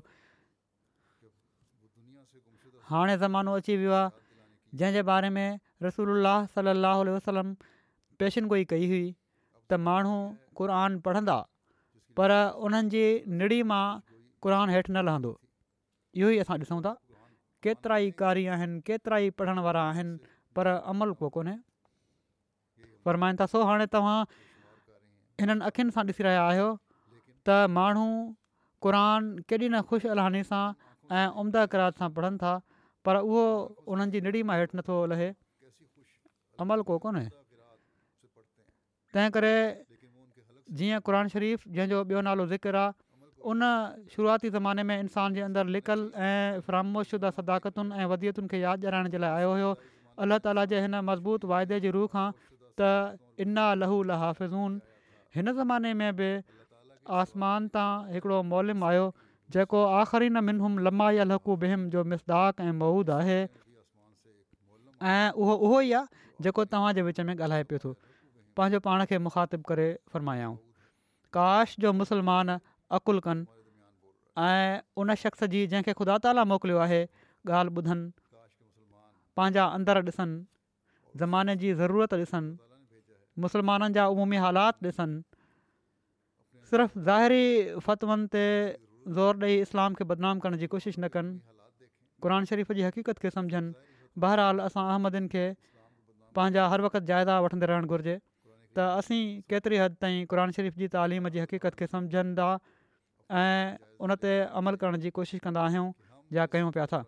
[2.91, 4.09] हाणे ज़मानो अची वियो आहे
[4.81, 5.47] जंहिंजे बारे में
[5.87, 7.51] रसूल सलाहु वसलम
[8.21, 9.03] पेशनगोई कई हुई
[9.69, 10.15] त माण्हू
[10.58, 11.38] क़रान पढ़ंदा
[12.17, 12.32] पर
[12.65, 13.01] उन्हनि जी
[13.41, 13.86] निड़ी मां
[14.43, 15.32] क़रान हेठि न लहंदो
[16.19, 16.93] इहो ई असां ॾिसूं था
[17.65, 20.17] केतिरा ई कारी आहिनि केतिरा ई पढ़ण वारा आहिनि
[20.58, 21.55] पर अमल कोन्हे
[23.05, 24.17] फ़रमाईंदा सो हाणे तव्हां
[25.43, 26.67] हिननि अखियुनि सां ॾिसी रहिया आहियो
[27.49, 28.08] त माण्हू
[28.89, 30.63] केॾी न ख़ुशि अलहानी सां
[31.19, 32.55] ऐं किराद सां पढ़नि था
[33.05, 33.43] पर उहो
[33.91, 35.29] उन्हनि जी निड़ी मां हेठि नथो लहे
[36.65, 37.27] अमल कोन्हे
[39.13, 39.51] तंहिं करे
[40.79, 43.61] जीअं क़ुर शरीफ़ जंहिंजो ॿियो नालो ज़िक्र आहे उन
[44.15, 49.09] शुरूआती ज़माने में इंसान जे अंदरु लिकल ऐं फ्रामोशुदा सदाकतुनि ऐं वदीअ खे यादि ॼाणाइण
[49.15, 49.71] जे लाइ आयो हुयो
[50.25, 52.25] अल्लाह ताला जे हिन मज़बूत वाइदे जे रूह खां
[52.81, 56.27] त इना लहू ल हाफ़िज़ून हिन ज़माने में बि
[57.21, 57.85] आसमान तां
[58.17, 59.07] हिकिड़ो मोलम आयो
[59.57, 65.55] जेको आख़िरी न मिन हूम लमा अलक़ु बिम जो मिसदाक ऐं महूद आहे ऐं उहो
[65.57, 67.95] उहो ई आहे जेको तव्हांजे विच में ॻाल्हाए पियो थो
[68.59, 70.55] पंहिंजो पाण खे मुखातिबु करे फ़रमऊं
[71.35, 72.49] काश जो मुसलमान
[72.97, 73.47] अक़ुलु कनि
[74.45, 76.97] ऐं उन शख़्स जी जंहिंखे ख़ुदा ताला मोकिलियो आहे
[77.47, 78.11] ॻाल्हि ॿुधनि
[79.39, 80.43] पंहिंजा अंदरि ॾिसनि
[81.23, 85.23] ज़माने जी ज़रूरत ॾिसनि मुसलमाननि जा अमूमी हालात ॾिसनि
[86.71, 88.43] सिर्फ़ु ज़ाहिरी फ़तवनि ते
[89.19, 91.37] ज़ोर ॾेई इस्लाम खे बदनाम करण जी कोशिशि न कनि
[92.23, 95.47] क़ुर शरीफ़ जी हक़ीक़त खे सम्झनि बहरहालु असां अहमदनि खे
[96.39, 98.19] पंहिंजा हर वक़्तु जाइदा वठंदे रहणु घुरिजे
[98.77, 102.49] त असीं केतिरे हदि ताईं क़ुर शरीफ़ जी तालीम जी हक़ीक़त खे सम्झनि था
[103.29, 105.88] ऐं उन ते अमल करण जी कोशिशि कंदा आहियूं
[106.38, 106.99] या कयूं पिया था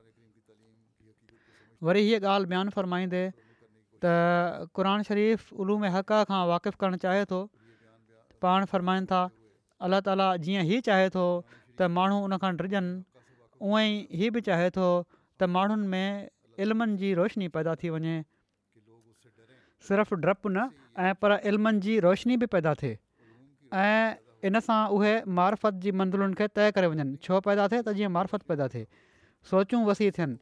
[1.85, 3.23] वरी हीअ ॻाल्हि ॿियानु फ़रमाईंदे
[4.01, 4.03] त
[4.77, 7.39] क़रान शरीफ़ु उलूम हक़ खां वाक़िफ़ु करणु चाहे थो
[8.41, 9.21] पाण फ़रमाइनि था
[9.87, 11.25] अल्ला ताली जीअं ई चाहे थो
[11.77, 12.93] त माण्हू उनखां ड्रिॼनि
[13.61, 14.87] उअं ई बि चाहे थो
[15.37, 16.29] त माण्हुनि में
[16.65, 18.15] इल्मनि जी रोशनी पैदा थी वञे
[19.87, 22.97] सिर्फ़ु डपु न ऐं पर इल्मनि जी रोशनी बि पैदा थिए
[23.81, 24.15] ऐं
[24.49, 28.09] इन सां उहे मारफत जी मंज़िलुनि खे तइ करे वञनि छो पैदा थिए त जीअं
[28.17, 28.87] मारफत पैदा थिए
[29.51, 30.37] सोचूं वसी थियनि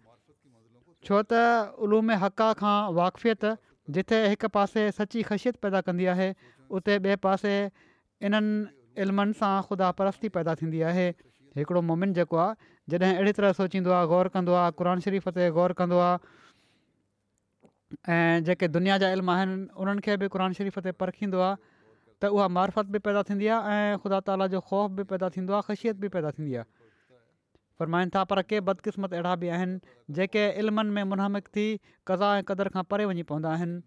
[1.09, 6.27] छो त उलूमे हक़ा खां वाक़फ़ियत जिथे हिकु पासे सची ख़शियत पैदा कंदी आहे
[6.79, 7.53] उते ॿिए पासे
[8.29, 11.07] इन्हनि इल्मनि सां ख़ुदा परस्ती पैदा थींदी आहे
[11.59, 15.47] हिकिड़ो मोमिन जेको आहे जॾहिं अहिड़ी तरह सोचींदो आहे गौर कंदो आहे क़ुर शरीफ़ ते
[15.59, 16.01] गौर कंदो
[18.07, 21.55] ऐं जेके दुनिया जा इल्म आहिनि उन्हनि खे बि क़ुन शरीफ़ ते परखींदो आहे
[22.21, 25.53] त उहा मार्फत बि पैदा थींदी आहे ऐं ख़ुदा ताला जो ख़ौफ़ बि पैदा थींदो
[25.53, 26.65] आहे ख़ुशियत बि पैदा थींदी आहे
[27.79, 29.79] फ़रमाइनि था पर के बदकिस्मत अहिड़ा बि आहिनि
[30.19, 31.65] जेके इल्मनि में मुनहमिक थी
[32.07, 33.81] कज़ा ऐं क़दर खां परे वञी पवंदा आहिनि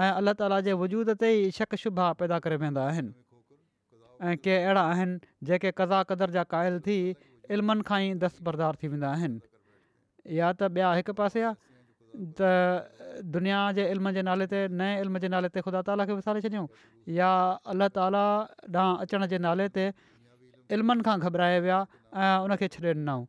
[0.00, 3.14] ऐं अलाह ताला जे वजूद ते ई शक शुभा पैदा करे वेंदा आहिनि
[4.30, 5.18] ऐं के अहिड़ा आहिनि
[5.50, 6.98] जेके कज़ा क़दर जा क़ाइल थी
[7.58, 9.40] इल्मनि खां ई दस्तबरदार थी वेंदा आहिनि
[10.42, 11.56] या त ॿिया हिकु पासे आहे
[12.38, 12.40] त
[13.34, 16.40] दुनिया जे इल्म जे नाले ते नए इल्म जे नाले ते ख़ुदा ताला खे विसारे
[16.46, 16.66] छॾियऊं
[17.16, 17.30] या
[17.72, 18.24] अलाह ताला
[18.74, 19.84] ॾांहुं अचण जे नाले ते
[20.76, 21.78] इल्मनि खां घबराए विया
[22.22, 23.22] ऐं उनखे छॾे ॾिनऊं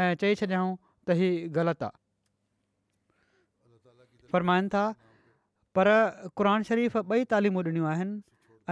[0.00, 0.70] ऐं चई छॾियऊं
[1.06, 1.98] त ही ग़लति आहे
[4.34, 4.84] फ़रमाइनि था
[5.78, 5.88] पर
[6.38, 8.22] क़रान शरीफ़ ॿई तालीमूं ॾिनियूं आहिनि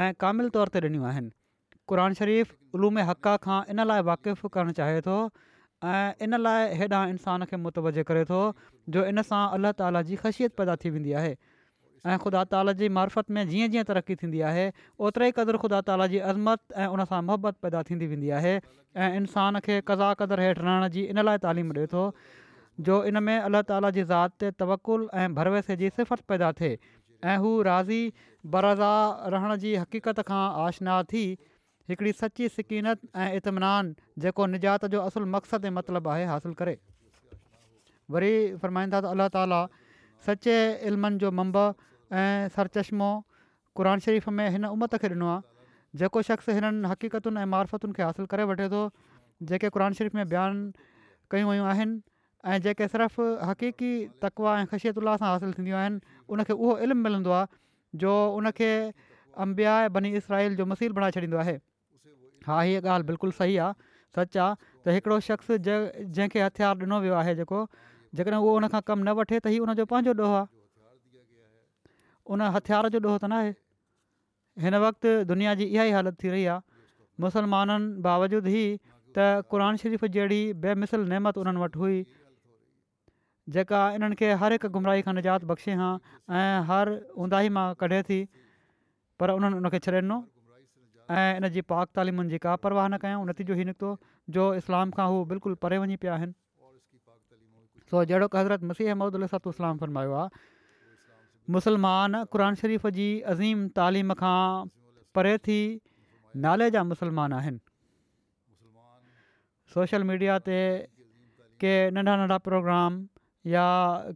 [0.05, 1.31] ऐं तौर ते ॾिनियूं आहिनि
[1.89, 5.17] क़ुर शरीफ़ उलूम हक़ा खां इन लाइ वाक़ुफ़ु करणु चाहे थो
[5.85, 8.39] ऐं इन लाइ हेॾा इंसान खे मुतवज करे थो
[8.97, 12.89] जो इन सां अलाह ताला जी ख़शियत पैदा थी वेंदी आहे ऐं ख़ुदा ताला जी
[12.97, 14.65] मार्फत में जीअं जीअं तरक़ी थींदी आहे
[15.07, 19.09] ओतिरे ई क़दुरु ख़ुदा ताला जी अज़मत ऐं उनसां मुहबत पैदा थींदी वेंदी आहे ऐं
[19.21, 22.07] इंसान खे कज़ा क़दुरु हेठि रहण जी इन लाइ तइलीम ॾिए थो
[22.91, 26.73] जो इन में अलाह ताला जी ज़ात ते तवकुलु ऐं भरवसे जी सिफ़त पैदा थिए
[27.35, 28.01] ऐं राज़ी
[28.57, 28.95] बरज़ा
[29.37, 31.25] रहण जी हक़ीक़त खां आशना थी
[31.91, 36.75] हिकिड़ी सची सिकीनत ऐं इतमिनान जेको निजात जो असुलु मक़सदु ऐं मतिलबु आहे हासिलु करे
[38.17, 39.61] वरी फ़रमाईंदा त अलाह ताला
[40.27, 40.57] सचे
[40.91, 43.11] इल्मनि जो मंब ऐं सरचश्मो
[43.81, 45.41] क़ुर शरीफ़ में हिन उमत खे ॾिनो आहे
[46.03, 48.83] जेको शख़्स हिननि हक़ीक़तुनि ऐं मारफतुनि खे हासिलु करे वठे थो
[49.51, 50.91] जेके क़ुर शरीफ़ में बयानु
[51.33, 52.01] कयूं वयूं आहिनि
[52.53, 53.93] ऐं जेके सिर्फ़ु हक़ीक़ी
[54.27, 55.99] तकवा ऐं उल्ला सां हासिलु थींदियूं आहिनि
[56.37, 57.59] उनखे उहो इल्मु मिलंदो आहे
[58.05, 58.71] जो उनखे
[59.47, 61.57] अंबिया बनी इसराइल जो मसील बणाए छॾींदो आहे
[62.49, 66.99] हा हीअ ॻाल्हि बिल्कुलु सही आहे सच आहे त हिकिड़ो शख़्स ज जंहिंखे हथियारु ॾिनो
[67.05, 67.59] वियो आहे जेको
[68.21, 70.47] जेकॾहिं उहो उनखां कमु न वठे त ई उनजो पंहिंजो ॾोह आहे
[72.37, 73.53] उन हथियार जो ॾोहो त न
[74.67, 76.65] हिन वक़्तु दुनिया जी इहा ई हालति थी रही आहे
[77.27, 78.65] मुसलमाननि बावजूदि ई
[79.19, 82.01] त क़रान शरीफ़ु जहिड़ी बेमिसल नेमत उन्हनि वटि हुई
[83.57, 85.93] जेका इन्हनि हर हिकु गुमराही खां निजात बख़्शे हा
[86.73, 86.95] हर
[87.27, 88.19] ऊंदाही मां कढे थी
[89.21, 90.19] पर उन्हनि उनखे छॾे ॾिनो
[91.17, 93.91] ऐं इन जी पाक तालीमुनि जी का परवाह न कयूं नतीजो ई निकितो
[94.37, 96.33] जो इस्लाम खां हू बिल्कुलु परे वञी पिया आहिनि
[97.93, 100.43] सो जहिड़ो हज़रत मसीह अहमद अलतू इस्लाम फरमायो आहे
[101.57, 104.69] मुस्लमान क़रान शरीफ़ जी अज़ीम तालीम खां
[105.19, 105.57] परे थी
[106.47, 107.65] नाले जा मुसलमान आहिनि
[109.77, 110.59] सोशल मीडिया ते
[111.65, 112.99] के नंढा नंढा प्रोग्राम
[113.57, 113.65] या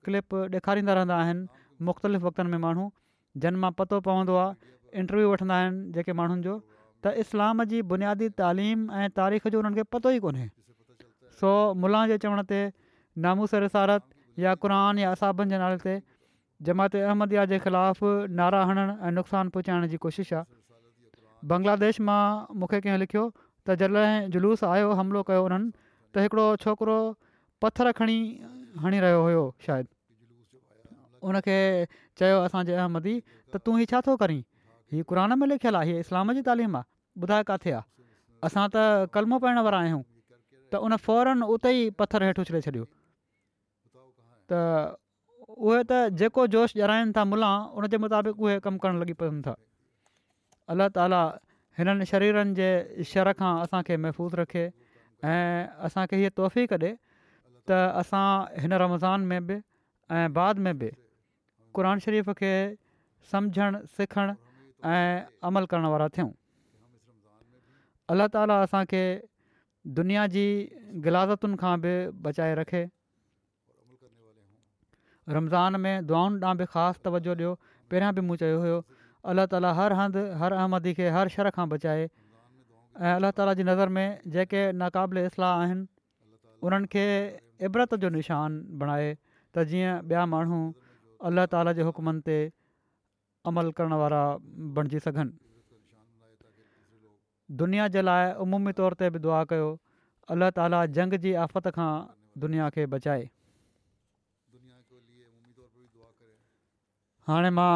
[0.09, 2.87] क्लिप ॾेखारींदा रहंदा आहिनि मुख़्तलिफ़ वक़्तनि में माण्हू
[3.47, 6.55] जन मां पतो पवंदो आहे इंटरव्यू वठंदा आहिनि जेके माण्हुनि जो
[7.03, 10.47] त इस्लाम जी बुनियादी तालीम ऐं तारीख़ जो उन्हनि खे पतो ई कोन्हे
[11.39, 11.51] सो
[11.85, 12.61] मुला जे चवण ते
[13.25, 14.05] नामूस विसारत
[14.47, 15.95] या क़ुरान या असाबनि जे नाले ते
[16.69, 18.09] जमात अहमदया जे ख़िलाफ़ु
[18.41, 20.47] नारा हणणु ऐं नुक़सानु पहुचाइण जी कोशिशि आहे
[21.55, 22.21] बंग्लादेश मां
[22.63, 23.25] मूंखे कंहिं लिखियो
[23.67, 25.73] त जॾहिं जुलूस आयो हमिलो कयो उन्हनि
[26.15, 26.99] त हिकिड़ो छोकिरो
[27.67, 28.17] पथरु खणी
[28.87, 29.93] हणी रहियो हुयो शायदि
[31.31, 31.59] उनखे
[32.23, 33.15] चयो असांजे अहमदी
[33.51, 34.41] त तूं हीउ छा थो करीं
[34.95, 37.83] हीअ क़ुरान में लिखियलु आहे हीअ इस्लाम जी तालीम आहे ॿुधाए किथे आहे
[38.47, 40.03] असां त कलमो पाइण वारा आहियूं
[40.73, 42.85] त उन फ़ौरन उते ई पथर हेठि छॾे छॾियो
[44.49, 44.53] त
[45.53, 49.55] उहे त जेको जोश ॼराइनि था मुला उनजे मुताबिक़ उहे कमु करण लॻी पवनि था
[50.73, 51.23] अलाह ताला
[51.79, 52.69] हिननि शरीरनि जे
[53.13, 54.65] शर खां असांखे महफ़ूज़ रखे
[55.31, 56.91] ऐं असांखे हीअ तोहफ़ी कॾे
[57.69, 57.71] त
[58.03, 58.27] असां
[58.65, 59.57] हिन रमज़ान में बि
[60.17, 60.91] ऐं बाद में बि
[61.77, 62.53] क़ुर शरीफ़ खे
[63.33, 64.35] समुझणु सिखणु
[64.93, 66.31] ऐं अमल करण वारा थियूं
[68.11, 69.01] अलाह ताली असांखे
[69.99, 70.45] दुनिया जी
[71.05, 71.93] गिलाज़तुनि खां बि
[72.27, 72.81] बचाए रखे
[75.29, 77.53] रमज़ान में दुआउनि ॾांहुं बि ख़ासि तवजो ॾियो
[77.91, 78.79] पहिरियां बि मूं चयो हुयो
[79.33, 83.65] अलाह ताला हर हंधि हर अहमदी खे हर शर खां बचाए ऐं अलाह ताला जी
[83.71, 85.87] नज़र में जेके नाक़ाबिल इस्लाह आहिनि
[86.67, 87.05] उन्हनि खे
[87.71, 90.61] इबरत जो निशान बणाए त जीअं ॿिया माण्हू
[91.31, 92.39] अलाह ताला जे हुकमनि ते
[93.53, 94.23] अमल करण वारा
[94.81, 95.33] बणिजी सघनि
[97.61, 99.67] दुनिया जे लाइ उमूमी तौर ते बि दुआ कयो
[100.35, 101.89] अलाह ताला जंग जी आफ़त खां
[102.45, 103.25] दुनिया खे बचाए
[107.31, 107.73] हाणे मां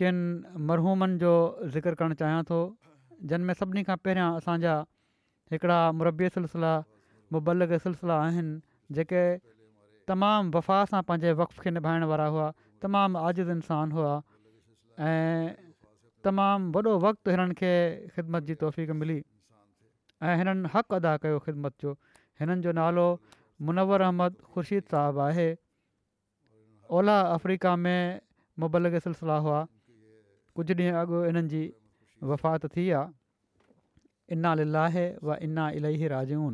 [0.00, 0.16] किन
[0.70, 1.30] मरहूमनि जो
[1.76, 2.58] ज़िक्र करणु चाहियां थो
[3.30, 4.74] जिन में सभिनी खां पहिरियां असांजा
[5.54, 6.72] हिकिड़ा मुरबी सिलसिला
[7.36, 9.22] मुबलग सिलसिला आहिनि जेके
[10.12, 12.50] तमामु वफ़ा सां पंहिंजे वक़्त खे निभाइण वारा हुआ
[12.86, 14.12] तमामु आज़िज़ इंसान हुआ
[15.08, 15.66] ऐं
[16.26, 17.72] तमामु वॾो वक़्तु हिननि खे
[18.14, 19.18] ख़िदमत जी तौफ़ मिली
[20.22, 21.90] ऐं हिननि हक़ अदा कयो ख़िदमत जो
[22.40, 23.06] हिननि जो नालो
[23.68, 25.48] मुनवर अहमद ख़ुर्शीद साहबु आहे
[26.98, 28.20] ओलह अफ्रीका में
[28.64, 29.60] मुबलक सिलसिला हुआ
[30.58, 31.62] कुझु ॾींहं अॻु हिननि जी
[32.32, 36.50] वफ़ात थी आहे इना लाहे व इना इलाही राजऊं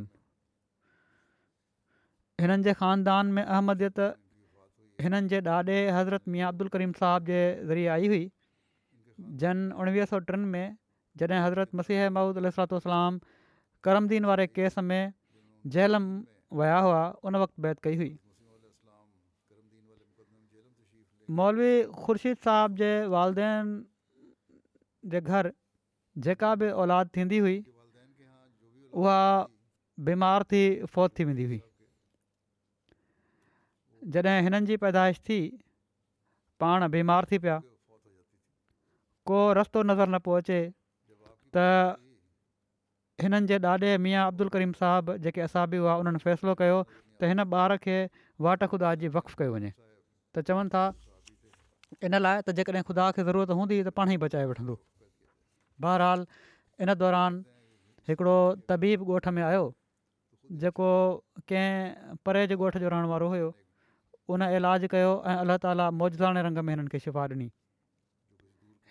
[2.46, 3.98] हिननि जे ख़ानदान में अहमदियत
[5.08, 7.40] हिननि जे ॾाॾे हज़रत मिं अब्दुल करीम साहिब जे
[7.74, 8.24] ज़रिए आई हुई
[9.42, 10.74] जन उणिवीह सौ टिनि में
[11.22, 13.18] जॾहिं हज़रत मसीह महूद अलतोसलाम
[13.86, 15.12] करमदीन वारे केस में
[15.76, 16.06] जेलम
[16.60, 18.12] विया हुआ उन वक़्तु बैद कई हुई
[21.40, 23.70] मौलवी ख़ुर्शीद साहब जे वालदेन
[25.12, 25.50] जे घर
[26.26, 27.58] जेका बि औलाद थींदी हुई
[29.02, 29.18] उहा
[30.08, 30.62] बीमार थी
[30.96, 31.60] फौत थी वेंदी हुई
[34.16, 35.38] जॾहिं हिननि जी पैदाश थी
[36.64, 37.60] पाण बीमार थी पिया
[39.28, 40.58] को रस्तो नज़र न पियो अचे
[41.56, 41.66] त
[43.22, 46.78] हिननि जे ॾाॾे मिया अब्दुल करीम साहबु जेके असाबी हुआ उन्हनि फ़ैसिलो कयो
[47.20, 47.96] त हिन ॿार खे
[48.48, 50.82] वाट ख़ुदा जी वक़्फु कयो वञे त चवनि था
[52.08, 54.76] इन लाइ त जेकॾहिं ख़ुदा खे ज़रूरत हूंदी त पाण ई बचाए वठंदो
[55.86, 56.26] बहरहाल
[56.86, 57.42] इन दौरान
[58.12, 58.36] हिकिड़ो
[58.72, 59.64] तबीब ॻोठ में आयो
[60.64, 60.88] जेको
[61.52, 63.48] कंहिं परे जे ॻोठ जो रहण वारो हुयो
[64.34, 67.50] उन इलाजु कयो ऐं अलाह ताला मौजदाणे रंग में हिननि खे शिफ़ा ॾिनी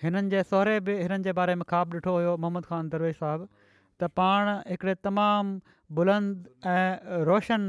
[0.04, 3.46] हिननि जे सहुरे बि हिननि जे बारे में ख़्वाबु ॾिठो हुयो मोहम्मद ख़ान दरवेश साहिबु
[4.00, 5.52] त पाण हिकिड़े तमामु
[6.00, 7.62] बुलंद ऐं रोशन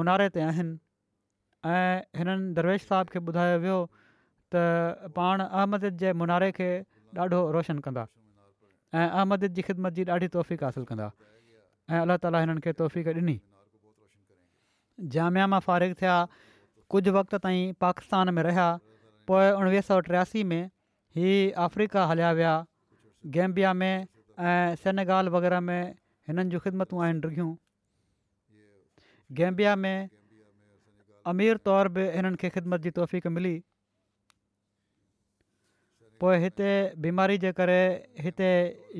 [0.00, 3.76] मुनारे ते आहिनि ऐं दरवेश साहब खे ॿुधायो वियो
[4.54, 4.64] त
[5.20, 6.68] पाण अहमद जे मुनारे खे
[7.24, 8.04] ॾाढो रोशन कंदा
[8.98, 11.08] ऐं अहमद जी ख़िदमत जी ॾाढी तौफ़ीक़ासिलु कंदा
[11.94, 13.36] ऐं अलाह ताली हिननि खे तौफ़ीक़ ॾिनी
[15.16, 16.16] जामियामा फ़ारिग थिया
[16.96, 18.66] कुझु वक़्त ताईं पाकिस्तान में रहिया
[19.30, 20.62] पोइ उणिवीह सौ टियासी में
[21.16, 22.52] हीअ अफ्रीका हलिया विया
[23.32, 23.94] गैम्बिया में
[24.40, 25.82] ऐं सेनेगाल वग़ैरह में
[26.28, 27.48] हिननि जूं ख़िदमतूं आहिनि रहियूं
[29.40, 30.08] गैम्बिया में
[31.32, 33.52] अमीर तौर बि हिननि खे ख़िदमत जी तहफ़ीक़ मिली
[36.24, 36.70] पोइ हिते
[37.04, 37.80] बीमारी जे करे
[38.28, 38.48] हिते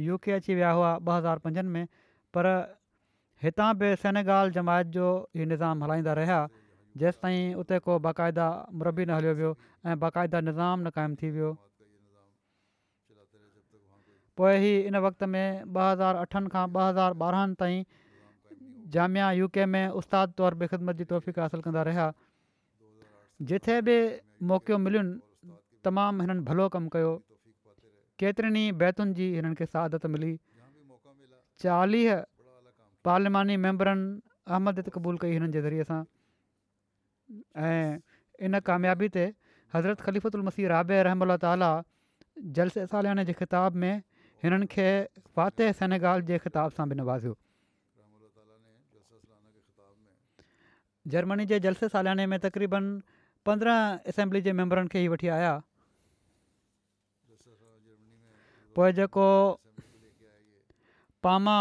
[0.05, 1.87] यू के अची विया हुआ ॿ हज़ार पंजनि में
[2.37, 2.47] पर
[3.49, 5.07] हितां बि सेनेगाल जमायत जो
[5.37, 6.39] ई निज़ाम हलाईंदा रहिया
[7.01, 9.57] जेंसि ताईं उते को बाक़ाइदा मुरबी न हलियो वियो
[9.87, 11.55] ऐं बाक़ाइदा निज़ाम न क़ाइमु थी वियो
[14.43, 17.85] पोइ ई हिन वक़्ति में ॿ हज़ार अठनि खां ॿ हज़ार ॿारहंनि ताईं
[18.97, 22.07] जामिया यू के में उस्ताद तौर बि ख़िदमत जी तौफ़ हासिलु कंदा रहिया
[23.51, 23.95] जिथे बि
[24.53, 25.55] मौक़ो मिलियुनि
[25.87, 27.13] तमामु हिननि भलो कमु कयो
[28.25, 30.33] केतिरनि ई बैतुनि जी हिननि खे सादत मिली
[31.69, 32.19] चालीह
[33.13, 34.11] पार्लिमानी मेंबरनि
[34.55, 36.03] अहमद क़बूल कई हिननि जे ज़रिए सां
[37.73, 39.29] ऐं इन कामियाबी ते
[39.81, 41.21] हज़रत ख़लीफ़ल मसीह राबे रहम
[42.57, 43.95] जे ख़िताब में
[44.43, 44.87] हिननि खे
[45.39, 47.35] फातह सनेगाल जे ख़िताब सां बि नवाज़ियो
[51.13, 52.85] जर्मनी जे जलसे सालियाने में तकरीबन
[53.47, 55.53] पंद्रहं असेंबली जे मैंबरनि खे ई वठी आया
[58.79, 59.27] पोइ जेको
[61.29, 61.57] पामा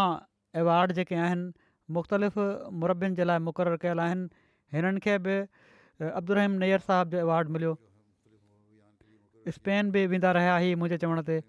[0.64, 1.52] अवॉर्ड जेके आहिनि
[1.98, 2.38] मुख़्तलिफ़
[2.82, 4.28] मुरबनि जे लाइ मुक़ररु कयल आहिनि
[4.76, 5.36] हिननि खे बि
[6.14, 7.74] अब्दुरहीम नैयर साहिब जो अवॉर्ड मिलियो
[9.58, 11.40] स्पेन बि वेंदा रहिया ही मुंहिंजे चवण ते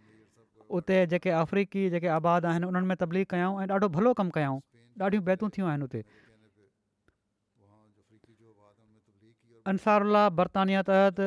[0.78, 4.60] उते जेके अफ्रीकी जेके आबाद आहिनि उन्हनि में तबली कयूं ऐं ॾाढो भलो कमु कयूं
[5.02, 5.88] ॾाढियूं बैतूं थियूं आहिनि
[10.38, 11.20] बर्ता तहत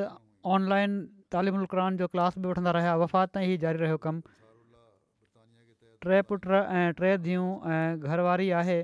[0.57, 1.01] ऑनलाइन
[1.33, 1.65] तालीम
[2.03, 4.35] जो क्लास बि वठंदा रहिया वफ़ात ताईं ई जारी रहियो कमु
[6.07, 8.81] टे पुट ऐं टे धीअ ऐं घरवारी आहे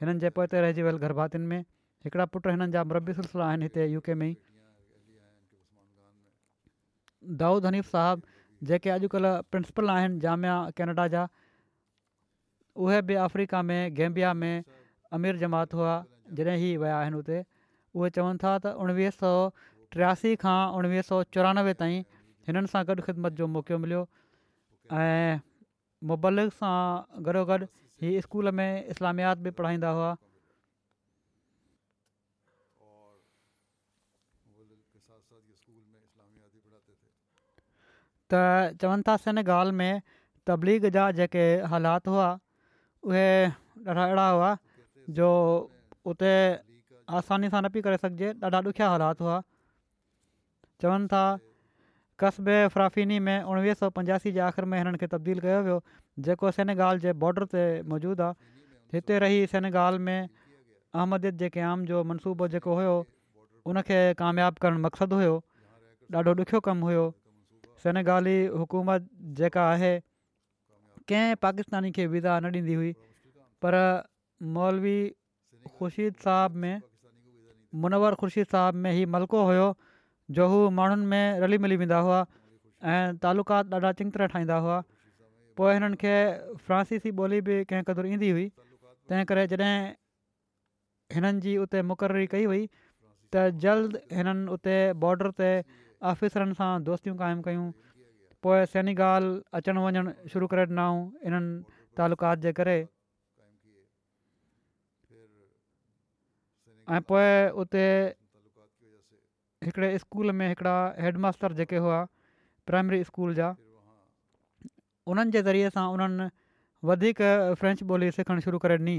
[0.00, 1.60] हिननि जे पोइ ते रहिजी वियल गरभातियुनि में
[2.06, 4.34] हिकिड़ा पुट हिननि जा आहिनि हिते यू के में
[7.42, 8.28] दाऊद हनीफ़ साहिबु
[8.70, 11.26] जेके अॼुकल्ह प्रिंसिपल आहिनि जामिया कैनेडा जा
[12.84, 14.64] उहे बि अफ्रीका में गैम्बिया में
[15.18, 15.94] अमीर जमात हुआ
[16.40, 17.42] जॾहिं ही विया आहिनि हुते
[17.94, 19.30] उहे चवनि था त उणिवीह सौ
[19.96, 21.96] टियासी खां उणिवीह सौ चोरानवे ताईं
[22.50, 24.04] हिननि सां गॾु ख़िदमत जो मौक़ो मिलियो
[25.00, 25.40] ऐं
[26.12, 26.78] मुबलक सां
[27.30, 27.62] गॾोगॾु
[28.04, 30.14] हीअ स्कूल में इस्लामियात बि पढ़ाईंदा हुआ
[38.32, 40.00] त चवनि था सेनगाल में
[40.50, 42.28] तबलीग जा जेके हालात हुआ
[43.10, 43.26] उहे
[43.92, 44.50] ॾाढा अहिड़ा हुआ
[45.18, 45.28] जो
[46.12, 46.32] उते
[47.20, 49.38] आसानी सां न पई करे सघिजे ॾाढा ॾुखिया हालात हुआ
[50.84, 51.22] चवनि था
[52.22, 55.78] क़बे फ्राफीनी में उणिवीह सौ पंजासी जे आख़िर में हिननि खे तब्दील कयो वियो
[56.26, 57.64] जेको सेनेगाल जे बॉडर ते
[57.94, 62.94] मौजूदु आहे हिते रही सेनगाल में अहमद जेके आम जो मनसूबो जेको हुयो
[63.72, 65.38] उनखे कामयाबु करण मक़सदु हुयो
[66.20, 67.04] ॾाढो कमु हुयो
[67.82, 69.06] सनेगाली हुकूमत
[69.40, 69.92] जेका आहे
[71.12, 72.90] कंहिं पाकिस्तानी खे विज़ा न ॾींदी हुई
[73.64, 73.76] पर
[74.56, 74.98] मौलवी
[75.72, 76.74] ख़ुर्शीद साहिब में
[77.84, 79.66] मुनवर ख़ुर्शीद साहिब में ई मलिको हुयो
[80.38, 82.20] जो हू माण्हुनि में रली मिली वेंदा हुआ
[82.92, 84.78] ऐं तालुकात ॾाढा चङी तरह ठाहींदा हुआ
[85.60, 86.14] पोइ हिननि खे
[86.68, 88.48] फ्रांसीसी ॿोली बि कंहिं क़दुरु ईंदी हुई
[89.10, 89.74] तंहिं करे जॾहिं
[91.16, 95.50] हिननि जी उते मुक़ररी कई हुई त जल्द हिननि उते बॉडर ते
[96.10, 97.64] ऑफिसरनि सां दोस्तियूं क़ाइमु कयूं
[98.44, 99.26] पोइ सैनीगाल
[99.58, 100.96] अचणु वञणु शुरू करे ॾिनऊं
[101.30, 102.74] इन्हनि तालुकात जे करे
[106.96, 107.28] ऐं पोइ
[107.64, 107.84] उते
[109.66, 110.74] हिकिड़े स्कूल में हिकिड़ा
[111.06, 112.00] हैडमास्टर जेके हुआ
[112.70, 113.52] प्राइमरी स्कूल जा
[115.12, 116.28] उन्हनि जे ज़रिए सां उन्हनि
[116.92, 117.22] वधीक
[117.62, 118.98] फ्रेंच ॿोली सिखणु शुरू करे ॾिनी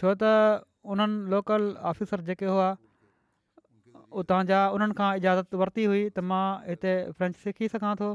[0.00, 0.34] छो त
[0.94, 2.74] उन्हनि लोकल ऑफिसर जेके हुआ
[4.22, 8.10] उतां जा उन्हनि खां इजाज़त वरिती हुई त मां हिते फ्रेंच सिखी सघां थो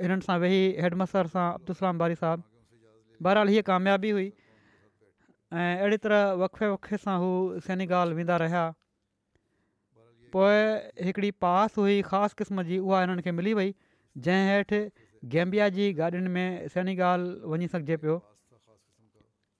[0.00, 6.36] हिननि सां वेही हेडमास्टर सां अब्दुसलाम बारी साहबु बहरहाल हीअ कामयाबी हुई ऐं अहिड़ी तरह
[6.44, 7.30] वखे वखे सां हू
[7.68, 8.64] सैनिगाल वेंदा रहिया
[10.36, 10.56] पोइ
[11.08, 13.74] हिकिड़ी पास हुई ख़ासि क़िस्म जी उहा हिननि खे मिली वई
[14.28, 14.80] जंहिं हेठि
[15.36, 18.16] गैम्बिया जी गाॾियुनि में सैनिगाल वञी सघिजे पियो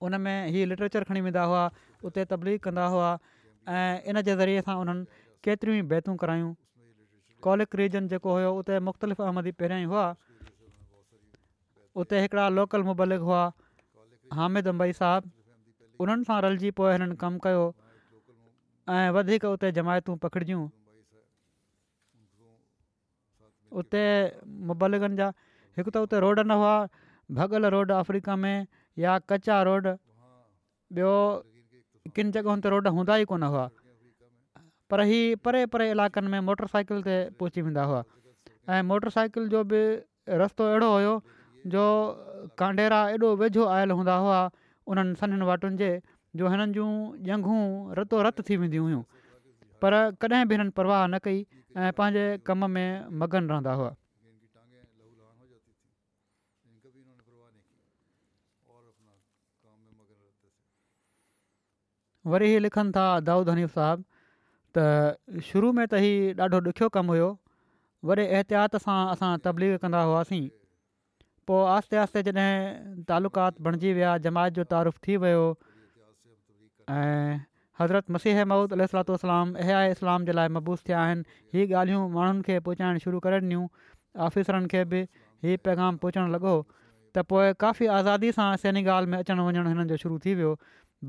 [0.07, 1.61] उन में हीअ लिटरेचर खणी वेंदा हुआ
[2.09, 3.07] उते तबलीग कंदा हुआ
[3.77, 5.05] ऐं इन जे ज़रिए सां उन्हनि
[5.47, 6.47] केतिरियूं ई बैतूं करायूं
[7.45, 10.07] कॉलिक रीजन जेको हुयो उते मुख़्तलिफ़ अहमदी पहिरियां ई हुआ
[12.03, 13.43] उते हिकिड़ा लोकल मुबलिक हुआ
[14.39, 15.31] हामिद अंबई साहबु
[16.05, 17.63] उन्हनि सां रलिजी पोइ हिननि कमु कयो
[18.97, 20.67] ऐं वधीक उते जमायतूं पकिड़िजूं
[23.83, 24.03] उते
[25.23, 25.31] जा
[25.79, 26.75] हिकु त उते रोड न हुआ
[27.41, 28.55] भगल रोड अफ्रीका में
[29.07, 31.15] या कचा रोड ॿियो
[32.17, 33.69] किन जॻहयुनि ते रोड हूंदा ई हुआ
[34.89, 38.03] पर हीउ परे परे इलाइक़नि में मोटर साइकिल ते पहुची वेंदा हुआ
[38.75, 39.81] ऐं मोटर साइकिल जो बि
[40.41, 41.13] रस्तो अहिड़ो हुयो
[41.73, 41.83] जो
[42.59, 44.39] कांडेरा एॾो वेझो आयल हूंदा हुआ
[44.87, 45.89] उन्हनि सननि वाटुनि जे
[46.39, 46.89] जो हिननि जूं
[47.35, 47.57] ॼंगूं
[47.99, 49.03] रतोरत थी वेंदी हुयूं
[49.83, 49.91] पर
[50.23, 51.45] कॾहिं बि हिननि परवाह न कई
[51.77, 52.89] ऐं पंहिंजे कम में
[53.21, 53.95] मगन रहंदा हुआ
[62.33, 64.03] वरी इहे लिखनि था दाऊद हनीफ़ साहबु
[64.79, 67.27] शुरू में त ई ॾाढो ॾुखियो कमु हुओ
[68.09, 70.41] वॾे एहतियात सां असां तबलीग कंदा हुआसीं
[71.51, 75.45] पोइ आहिस्ते आहिस्ते जॾहिं तालुकात बणिजी विया जमायत जो तारीफ़ु थी वियो
[76.97, 77.37] ऐं
[77.81, 82.59] हज़रत मसीह महमूद अलातोलाम आए इस्लाम जे लाइ मबूस थिया आहिनि हीअ ॻाल्हियूं माण्हुनि खे
[82.67, 83.65] पहुचाइणु शुरू करे ॾिनियूं
[84.27, 86.55] ऑफिसरनि खे बि पैगाम पहुचण लॻो
[87.17, 90.53] त पोइ काफ़ी आज़ादी सां सैनी ॻाल्हि में अचणु वञणु हिननि जो शुरू थी वियो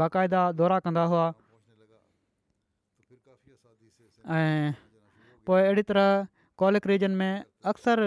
[0.05, 1.27] बाक़ाइदा दौरा कंदा हुआ
[4.37, 4.73] ऐं
[5.47, 6.27] पोइ अहिड़ी तरह
[6.61, 8.01] कॉलिक रीजन में अक्सर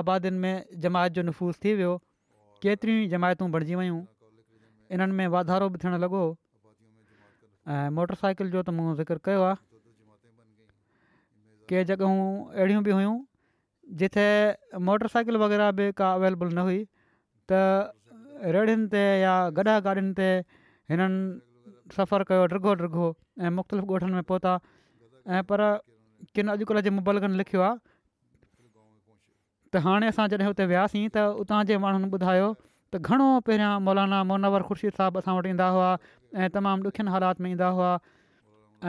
[0.00, 1.94] आबादियुनि में जमायत जो नफ़ूज़ थी वियो
[2.62, 3.98] केतिरियूं ई जमायतूं बणजी वियूं
[4.94, 6.22] इन्हनि में वाधारो बि थियणु लॻो
[7.74, 9.56] ऐं मोटर साइकिल जो त मूं ज़िक्र कयो आहे
[11.72, 12.14] के जॻहियूं
[12.54, 13.16] अहिड़ियूं बि हुयूं
[14.02, 14.26] जिते
[14.90, 20.30] मोटर साइकिल वग़ैरह बि का अवेलेबल न हुई त रेड़ियुनि ते या गॾा गाॾियुनि ते
[20.94, 21.20] हिननि
[21.98, 23.06] सफ़र कयो रिघो ड्रिघो
[23.46, 24.58] ऐं मुख़्तलिफ़ु ॻोठनि में पहुता
[25.34, 25.60] ऐं पर
[26.34, 27.76] किन अॼुकल्ह जे मुबलगनि लिखियो आहे
[29.74, 32.50] त हाणे असां जॾहिं हुते वियासीं त उतां जे माण्हुनि ॿुधायो
[32.94, 35.88] त घणो पहिरियां मौलाना मोनवर ख़ुर्शीद साहबु असां वटि ईंदा हुआ
[36.44, 37.90] ऐं तमामु ॾुखियनि हालात में ईंदा हुआ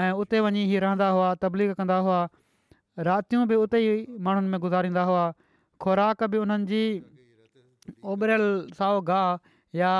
[0.04, 2.20] ऐं उते वञी रहंदा हुआ तबलीग कंदा हुआ
[3.10, 3.94] रातियूं बि उते ई
[4.28, 5.26] माण्हुनि में गुज़ारींदा हुआ
[5.86, 6.84] ख़ुराक बि उन्हनि जी
[8.82, 9.92] साओ गाहु या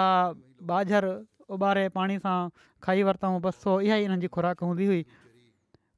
[0.74, 1.10] बाझर
[1.58, 2.40] उॿारे पाणी सां
[2.88, 5.04] खाई वरितऊं ॿ सो इहा ई जी खुराक हूंदी हुई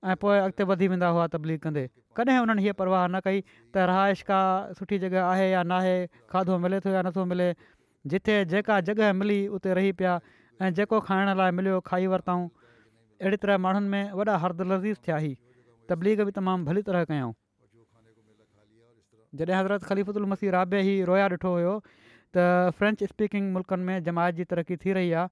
[0.03, 1.83] ऐं पोइ अॻिते वधी वेंदा हुआ तबलीग कंदे
[2.15, 3.41] कॾहिं हुननि हीअ परवाह न कई
[3.75, 4.37] त रहाइश का
[4.79, 5.95] सुठी जॻह आहे या नाहे
[6.31, 7.47] खाधो मिले थो या नथो मिले
[8.13, 10.13] जिथे जेका जॻह मिली उते रही पिया
[10.61, 12.47] ऐं जेको खाइण लाइ मिलियो खाई वरितऊं
[13.19, 15.33] अहिड़ी तरह माण्हुनि में वॾा हर्द लज़ीज़ थिया ही
[15.91, 17.31] तबलीग बि तमामु भली तरह कयूं
[19.41, 21.75] जॾहिं हज़रत ख़लीफ़ुदुल मसीह राबे ई रोया ॾिठो हुयो
[22.37, 22.47] त
[22.79, 25.29] फ्रेंच स्पीकिंग मुल्कनि में जमायत जी तरक़ी थी रही आहे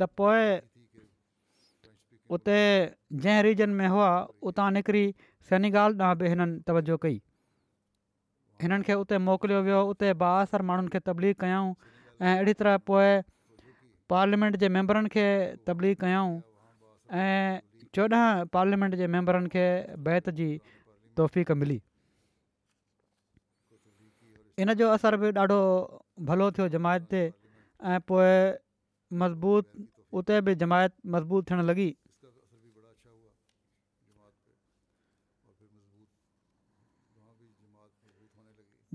[0.00, 0.42] त पोइ
[2.32, 2.54] उते
[3.12, 4.08] जंहिं रीजन में हुआ
[4.50, 5.04] उतां निकिरी
[5.50, 7.20] सैनीगाल ॾांहुं बि हिननि तवजो कई
[8.62, 11.72] हिननि खे उते मोकिलियो वियो उते बासर माण्हुनि खे तब्दी कयाऊं
[12.22, 13.10] ऐं अहिड़ी तरह पोइ
[14.12, 15.24] पार्लियामेंट जे मैंबरनि खे
[15.66, 16.26] तब्दी कयूं
[17.24, 17.34] ऐं
[17.98, 19.66] चोॾहं पार्लियामेंट जे मेंबरनि खे
[20.08, 20.48] बैत जी
[21.20, 21.80] तोफ़िक मिली
[24.64, 25.58] इन जो असरु बि ॾाढो
[26.30, 27.22] भलो थियो जमायत ते
[27.92, 28.32] ऐं पोइ
[29.22, 29.70] मज़बूत
[30.20, 31.88] उते बि जमायत मज़बूत थियणु लॻी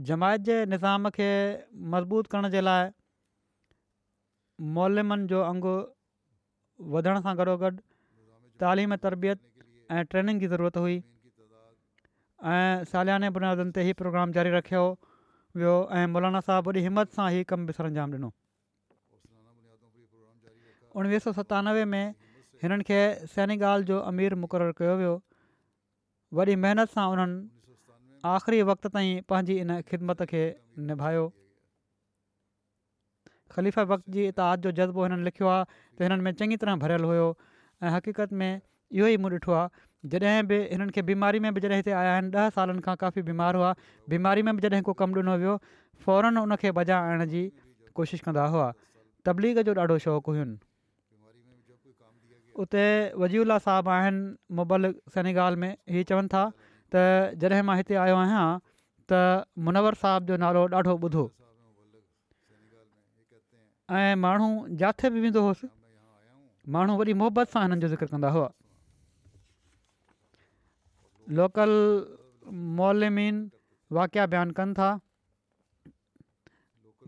[0.09, 1.29] जमायत जे निज़ाम खे
[1.93, 2.83] मज़बूत करण जे लाइ
[4.77, 5.73] मोलमनि जो अंगु
[6.95, 7.69] वधण सां गॾोगॾु
[8.63, 9.39] तालिम तरबियत
[9.97, 10.97] ऐं ट्रेनिंग जी ज़रूरत हुई
[12.53, 14.83] ऐं सालियाने बुनियादनि ते ई प्रोग्राम जारी रखियो
[15.61, 18.31] वियो ऐं मौलाना साहबु वॾी हिमत सां ई कमु बिसरु अंजाम ॾिनो
[21.01, 22.03] उणिवीह सौ सतानवे में
[22.63, 23.01] हिननि खे
[23.37, 25.13] सैनिकाल्हि जो अमीर मुक़ररु कयो वियो
[26.41, 27.37] वॾी महिनत सां उन्हनि
[28.25, 30.41] आख़िरी वक़्त ताईं पंहिंजी इन ख़िदमत खे
[30.89, 31.23] निभायो
[33.51, 33.79] ख़लीफ़
[34.13, 35.65] जी इताद जो जज़्बो हिननि लिखियो आहे
[35.97, 37.27] त हिननि में चङी तरह भरियलु हुयो
[37.83, 38.61] ऐं हक़ीक़त में
[38.93, 42.13] इहो ई मूं ॾिठो आहे जॾहिं बि हिननि खे बीमारी में बि जॾहिं हिते आया
[42.13, 43.75] आहिनि ॾह सालनि खां काफ़ी बीमार हुआ
[44.13, 45.59] बीमारी में बि जॾहिं को कमु ॾिनो वियो
[46.05, 47.45] फौरन उन बजा बजाइ आणण जी
[47.95, 48.71] कोशिशि कंदा हुआ
[49.25, 50.49] तबलीग जो ॾाढो शौक़ु हुयो
[52.63, 52.85] उते
[53.21, 56.51] वज़ूला साहबु आहिनि मुबल सनी में इहे चवनि था
[56.95, 58.45] त जॾहिं मां हिते आयो आहियां
[59.11, 59.19] त
[59.67, 61.23] मुनवर साहिब जो नालो ॾाढो ॿुधो
[63.99, 64.49] ऐं माण्हू
[64.81, 65.69] जिते बि वेंदो हुअसि
[66.77, 68.49] माण्हू वरी मुहबत सां हिननि जो ज़िक्र कंदा हुआ
[71.39, 71.73] लोकल
[72.81, 73.41] मॉलमिन
[73.97, 74.89] वाकिया बयानु कनि था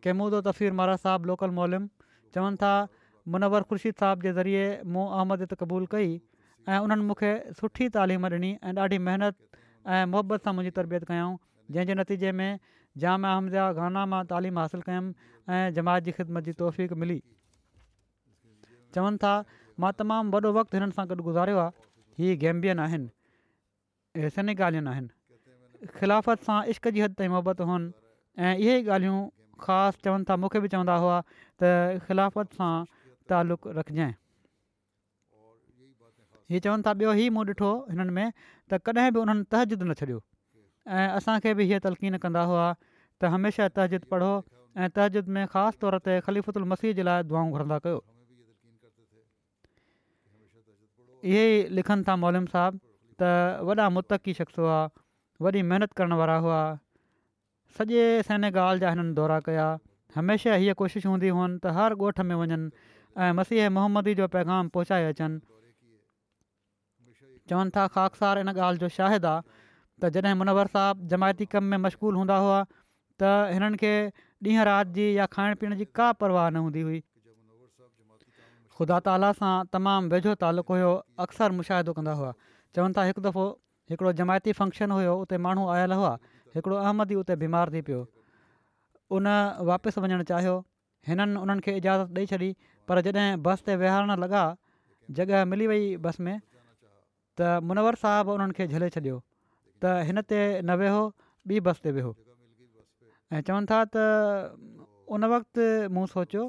[0.08, 1.88] कैमूदो तफ़ीर महाराज साहबु लोकल मोलम
[2.36, 2.74] चवनि था
[3.36, 4.64] मुनवर ख़ुर्शीद साहिब जे ज़रिए
[4.96, 6.10] मूं अहमद क़बूलु कई
[6.72, 11.32] ऐं उन्हनि मूंखे सुठी तालीम ॾिनी ऐं ॾाढी महिनतु ऐं मुहबत सां मुंहिंजी तरबियत कयूं
[11.76, 12.60] जंहिंजे नतीजे में
[13.04, 17.18] जाम आमदिया गाना मां तालीम हासिलु कयुमि ऐं जमायत जी ख़िदमत जी तोहफ़ीक़ मिली
[18.98, 19.34] चवनि था
[19.86, 21.88] मां तमामु वॾो वक़्तु हिननि सां गॾु गुज़ारियो आहे
[22.24, 27.94] हीअ गैम्बियन आहिनि हिसनिक ॻाल्हियुनि आहिनि ख़िलाफ़त सां इश्क जी हद ताईं मुहबत हुअनि
[28.46, 29.20] ऐं इहे ॻाल्हियूं
[29.68, 31.74] ख़ासि चवनि था मूंखे बि चवंदा हुआ त
[32.10, 32.74] ख़िलाफ़त सां
[33.32, 34.16] तालुक़ु रखजांइ
[36.52, 38.30] हीअ चवनि था ॿियो ई मूं ॾिठो हिननि में
[38.72, 40.20] त कॾहिं बि उन्हनि तहजीद न छॾियो
[41.00, 42.66] ऐं असांखे बि हीअ तलक़ीन कंदा हुआ
[43.22, 44.32] त हमेशह तहजीद पढ़ो
[44.84, 48.00] ऐं तहज़िद में ख़ासि तौर ते ख़लीफ़ुतल मसीह जे लाइ दुआऊं घुरंदा कयो
[51.32, 52.78] इहे ई लिखनि था मोलिम साहबु
[53.24, 54.78] त वॾा मुतक़ी शख़्स हुआ
[55.48, 56.60] वॾी महिनत करण वारा हुआ
[57.78, 59.68] सॼे सने ॻाल्हि जा हिननि दौरा कया
[60.18, 62.68] हमेशह हीअ कोशिशूं हूंदी हुअनि त हर ॻोठ में वञनि
[63.24, 65.40] ऐं मसीह मोहम्मदी जो पैगाम पहुचाए अचनि
[67.50, 69.42] चवनि था ख़ासि इन ॻाल्हि जो शाहिद आहे
[70.02, 72.60] त जॾहिं मुनवर साहबु जमायती कम में मशगूल हूंदा हुआ
[73.20, 73.92] त हिननि खे
[74.48, 77.00] ॾींहं राति जी या खाइण पीअण जी का परवाह न हूंदी हुई
[78.80, 80.92] ख़ुदा ताला सां तमामु वेझो तालुक हुयो
[81.26, 82.32] अक्सर मुशाहिदो कंदा हुआ
[82.76, 83.46] चवनि था हिकु दफ़ो
[83.92, 86.12] हिकिड़ो जमायती फंक्शन हुयो उते माण्हू आयल हुआ
[86.56, 88.02] हिकिड़ो अहमदी उते बीमार थी पियो
[89.20, 89.28] उन
[89.70, 90.56] वापसि वञणु चाहियो
[91.12, 92.50] हिननि उन्हनि इजाज़त ॾेई छॾी
[92.88, 94.44] पर जॾहिं बस ते विहारणु लॻा
[95.20, 96.36] जॻह मिली वई बस में
[97.40, 99.16] त मुनवर साहबु उन्हनि खे झले छॾियो
[99.84, 101.02] त हिन ते न वेहो
[101.52, 102.12] ॿी बस ते वेहो
[103.34, 103.96] ऐं चवनि था त
[105.16, 106.44] उन वक़्तु मूं सोचियो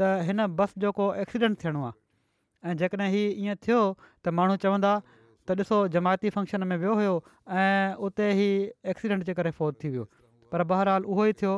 [0.00, 1.94] त हिन बस जो को एक्सीडेंट थियणो आहे
[2.70, 3.80] ऐं जेकॾहिं हीउ ईअं थियो
[4.24, 4.92] त माण्हू चवंदा
[5.46, 7.14] त ॾिसो जमायती फंक्शन में वियो हुयो
[7.58, 8.50] ऐं उते ई
[8.94, 10.04] एक्सीडेंट जे करे फ़ोत थी वियो
[10.54, 11.52] पर बहरहालु उहो ई थियो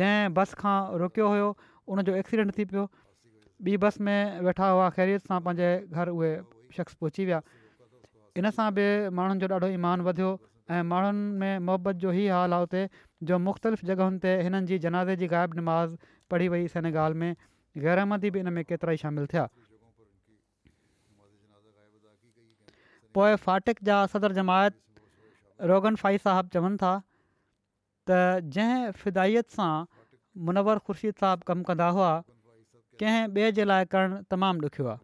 [0.00, 1.48] जंहिं बस खां रुकियो हुयो
[1.96, 2.84] उनजो एक्सीडेंट थी पियो
[3.72, 6.30] ॿी बस में वेठा हुआ ख़ैरियत सां पंहिंजे घर उहे
[6.78, 7.40] शख़्स पहुची विया
[8.38, 8.84] इन सां बि
[9.18, 10.30] माण्हुनि जो ॾाढो ईमान वधियो
[10.70, 12.82] ऐं माण्हुनि में मुहबत जो ई हाल आहे उते
[13.30, 15.96] जो मुख़्तलिफ़ जॻहियुनि ते हिननि जी जनाज़े जी ग़ाइबु निमाज़
[16.30, 17.36] पढ़ी वईसीं हिन ॻाल्हि में
[17.86, 19.46] गैरामदी बि इन में केतिरा ई शामिलु थिया
[23.18, 25.02] पोइ फाटिक जा सदर जमायत
[25.72, 26.92] रोगन फाई साहब चवनि था
[28.10, 28.20] त
[28.56, 29.72] जंहिं फिदाइत सां
[30.48, 32.10] मुनवर ख़ुर्शीद साहबु कमु कंदा हुआ
[33.02, 34.98] कंहिं ॿिए जे लाइ करणु तमामु ॾुखियो आहे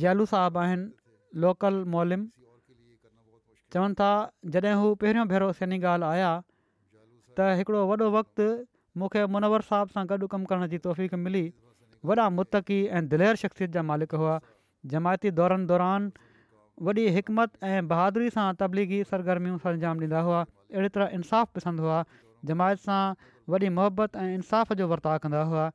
[0.00, 0.84] जयालू साहबु आहिनि
[1.44, 2.20] लोकल मोलिम
[3.74, 4.06] चवनि था
[4.54, 8.46] जॾहिं हू पहिरियों भेरो सनी ॻाल्हि आया त हिकिड़ो वॾो वक़्तु
[9.02, 11.44] मूंखे मुनवर साहब सां गॾु कमु करण जी तौफ़ मिली
[12.10, 14.38] वॾा मुतक़ी ऐं दिलर शख़्सियत जा मालिक हुआ
[14.94, 16.08] जमायती दौरनि दौरान
[16.88, 21.86] वॾी हिकमत ऐं बहादुरी सां तबलीगी सरगर्मियुनि सां अंजाम ॾींदा हुआ अहिड़ी तरह इंसाफ़ु पिसंदा
[21.88, 22.00] हुआ
[22.52, 23.02] जमायत सां
[23.56, 25.70] वॾी मोहबत ऐं इंसाफ़ जो वर्ताव कंदा हुआ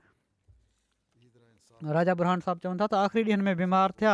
[1.84, 4.14] राजा बुरहान साहिबु चवनि था त आख़िरी ॾींहंनि में बीमार थिया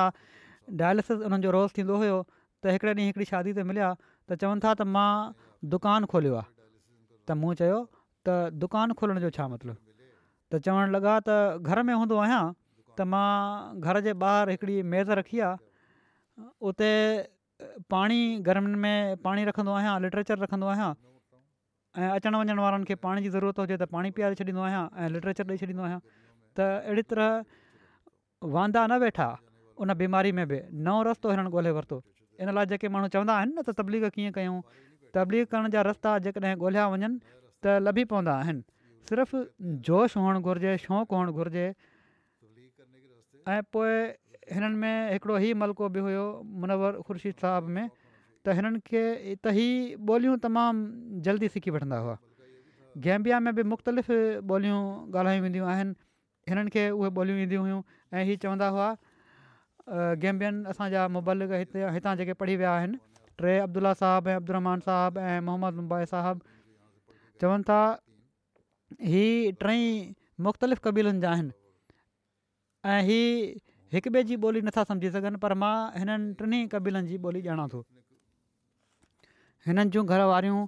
[0.79, 2.17] डायलिसिस उन्हनि जो रोल थींदो हुयो
[2.61, 3.89] त हिकिड़े ॾींहुं हिकिड़ी शादी ते मिलिया
[4.27, 5.31] त चवनि था त मां
[5.71, 6.49] दुकानु खोलियो आहे
[7.27, 7.79] त मूं चयो
[8.27, 9.79] त दुकानु खोलण जो छा मतिलबु
[10.51, 12.41] त चवणु लॻा त घर में हूंदो आहियां
[12.99, 16.91] त मां घर जे ॿाहिरि हिकिड़ी मेज़ रखी आहे उते
[17.93, 18.97] पाणी गर्मियुनि में
[19.29, 20.91] पाणी रखंदो आहियां लिट्रेचर रखंदो आहियां
[22.01, 25.51] ऐं अचण वञण वारनि खे पाणी जी ज़रूरत हुजे त पाणी पीआरे छॾींदो आहियां लिटरेचर
[25.55, 25.89] ॾेई छॾींदो
[26.57, 27.29] त अहिड़ी तरह
[28.55, 29.27] वांदा न वेठा
[29.81, 31.97] उन बीमारी में बि नओं रस्तो हिननि ॻोल्हे वरितो
[32.41, 34.57] इन लाइ जेके माण्हू चवंदा आहिनि न त तबलीग कीअं कयूं
[35.17, 37.17] तबलीग करण जा रस्ता जेकॾहिं ॻोल्हिया वञनि
[37.63, 38.65] त लभी पवंदा आहिनि
[39.09, 39.37] सिर्फ़ु
[39.87, 41.65] जोश हुअणु घुरिजे शौक़ु हुअणु घुरिजे
[43.53, 43.91] ऐं पोइ
[44.53, 46.25] हिननि में हिकिड़ो हीउ मलको बि हुयो
[46.61, 49.01] मुनवर ख़ुर्शीद साहब में त हिननि खे
[49.39, 50.79] त ई ॿोलियूं तमामु
[51.27, 52.15] जल्दी सिखी वठंदा हुआ
[53.07, 54.11] गैम्बिया में बि मुख़्तलिफ़
[54.55, 54.81] ॿोलियूं
[55.19, 55.93] ॻाल्हायूं
[56.49, 57.81] हिननि खे उहे ॿोलियूं ईंदियूं हुयूं
[58.17, 58.87] ऐं हीअ चवंदा हुआ
[60.23, 62.97] गेम्बियनि असांजा मुबलिक हिते हितां जेके पढ़ी विया आहिनि
[63.39, 66.55] टे अब्दुला साहिबु ऐं अब्दुल रहमान साहबु ऐं मोहम्मद मुबाई साहिबु
[67.43, 67.79] चवनि था
[69.11, 69.85] हीअ टई
[70.47, 71.55] मुख़्तलिफ़ क़बीलनि जा आहिनि
[72.95, 73.61] ऐं हीअ
[73.95, 77.67] हिक ॿिए जी ॿोली नथा सम्झी सघनि पर मां हिननि टिनि कबीलनि जी ॿोली ॼाणा
[77.73, 77.81] थो
[79.67, 80.59] हिननि जूं घर वारियूं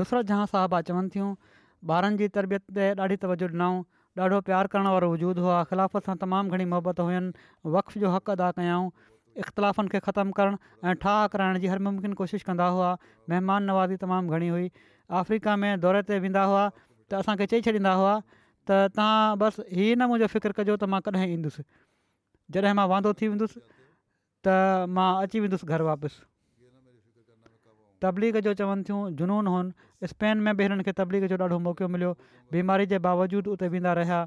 [0.00, 1.28] नुसरत जहां साहब चवनि थियूं
[1.98, 3.78] ॿारनि जी तरबियत ते ॾाढी तवजो ॾिनऊं
[4.20, 7.32] ॾाढो प्यारु करण वारो वजूदु हुआ ख़िलाफ़त सां तमामु घणी मोहबत हुयनि
[7.76, 8.88] वक़्त जो हक़ अदा कयऊं
[9.44, 12.90] इख़्तिलाफ़नि खे ख़तमु करणु ऐं ठाह कराइण जी हर मुमकिन कोशिशि कंदा हुआ
[13.32, 14.68] महिमान नवाज़ी तमामु घणी हुई
[15.20, 19.96] अफ्रीका में दौरे ते वेंदा हुआ त असांखे चई छॾींदा हुआ त तव्हां बसि हीअं
[20.02, 21.64] न मुंहिंजो फ़िक्रु कजो त मां कॾहिं ईंदुसि
[22.58, 23.64] जॾहिं मां वांदो थी वेंदुसि
[24.48, 24.60] त
[25.00, 26.20] मां अची वेंदुसि घरु वापसि
[28.02, 31.88] तबलीग जो चवनि थियूं जुनून हुअनि स्पेन में बि हिननि खे तबलीग जो ॾाढो मौक़ो
[31.96, 32.10] मिलियो
[32.56, 34.18] बीमारी जे बावजूदु उते वेंदा रहिया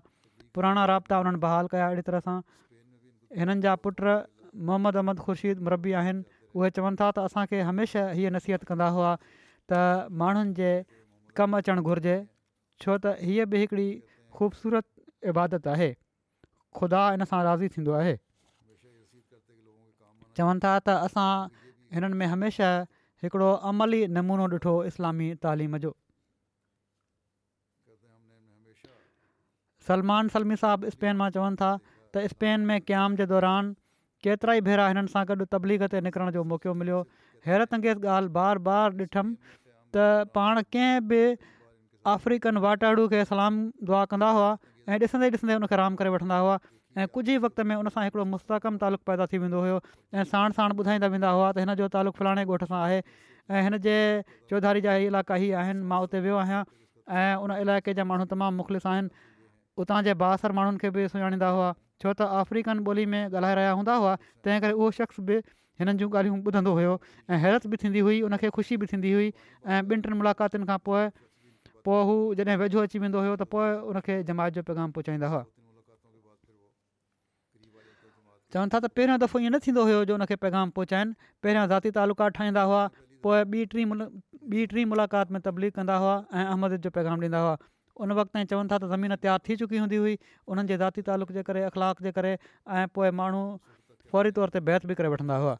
[0.57, 2.37] पुराणा राबता हुननि बहाल कया अहिड़ी तरह सां
[3.41, 3.99] हिननि जा पुट
[4.69, 9.11] मोहम्मद अहमद ख़ुर्शीद मुरबी आहिनि उहे चवनि था त असांखे हमेशह हीअ नसीहत कंदा हुआ
[9.27, 9.81] त
[10.23, 10.71] माण्हुनि जे
[11.39, 12.15] कमु अचणु घुरिजे
[12.85, 13.87] छो त हीअ बि हिकिड़ी
[14.37, 15.89] ख़ूबसूरत इबादत आहे
[16.79, 18.15] ख़ुदा इन सां राज़ी थींदो आहे
[20.39, 21.29] चवनि था त असां
[21.97, 22.73] हिननि में हमेशह
[23.23, 25.91] हिकिड़ो अमली नमूनो ॾिठो इस्लामी तालीम जो
[29.89, 33.67] सलमान सलमी साहबु स्पेन मां चवनि था त स्पेन में क़याम जे दौरान
[34.27, 36.99] केतिरा ई भेरा हिननि सां गॾु तबलीग ते निकिरण जो मौक़ो मिलियो
[37.47, 40.07] हैरत अंगेज़ ॻाल्हि बार बार ॾिठमि त
[40.37, 41.21] पाण कंहिं बि
[42.15, 43.61] अफ्रीकन वाटाड़ू खे सलाम
[43.91, 44.49] दुआ कंदा हुआ
[44.95, 46.59] ऐं ॾिसंदे ॾिसंदे राम करे वठंदा हुआ
[47.01, 49.79] ऐं कुझु ई वक़्त में हुन सां हिकिड़ो मुस्ताकम तालुक़ु पैदा थी वेंदो हुयो
[50.19, 53.77] ऐं साण साण ॿुधाईंदा वेंदा हुआ त हिनजो तालुक़ु फलाणे ॻोठ सां आहे ऐं हिन
[53.87, 53.95] जे
[54.51, 56.61] चौधारी जा इहे इलाइक़ा ई आहिनि मां उते वियो आहियां
[57.21, 59.27] ऐं उन इलाइक़े जा माण्हू तमामु मुख़लिस आहिनि
[59.85, 61.67] उतां जे बासर माण्हुनि खे बि सुञाणींदा हुआ
[62.05, 64.15] छो त अफ्रीकन ॿोली में ॻाल्हाए रहिया हूंदा हुआ
[64.47, 65.39] तंहिं करे उहो शख़्स बि
[65.83, 66.95] हिननि जूं ॻाल्हियूं ॿुधंदो हुयो
[67.29, 70.79] ऐं हैरतु बि थींदी हुई उनखे ख़ुशी बि थींदी हुई ऐं ॿिनि टिनि मुलाक़ातुनि खां
[70.87, 71.03] पोइ
[72.13, 75.43] हू जॾहिं वेझो अची वेंदो हुयो त पोइ जमायत जो पैगाम पहुचाईंदा हुआ
[78.55, 81.11] चवनि था त पहिरियों दफ़ो ईअं न थींदो हुयो जो हुन पैगाम पहुचाइनि
[81.43, 82.83] पहिरियां ज़ाती तालुक़ात ठाहींदा हुआ
[83.23, 87.25] पोइ ॿी टी मुल ॿी टी मुलाक़ात में तबलीग कंदा हुआ ऐं अहमद जो पैगाम
[87.25, 87.59] ॾींदा हुआ
[88.07, 91.35] उन वक़्त चवनि था त ज़मीन तयारु थी चुकी हूंदी हुई उन्हनि जे ज़ाती तालुक़
[91.39, 92.33] जे करे अख़लाक जे करे
[92.79, 93.45] ऐं पोइ माण्हू
[94.15, 95.59] फौरी तौर ते बैत बि करे वठंदा हुआ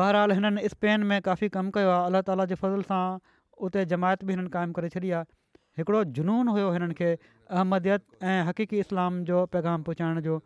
[0.00, 3.06] बहरहाल हिननि स्पेन में काफ़ी कमु कयो आहे अलाह ताला जे फज़िल सां
[3.68, 5.30] उते जमायत बि हिननि क़ाइमु करे छॾी आहे
[5.78, 7.08] हिकिड़ो जुनूनु हुयो हिननि खे
[7.50, 10.40] अहमदियत ऐं हक़ीक़ी इस्लाम जो पैगाम पहुचाइण जो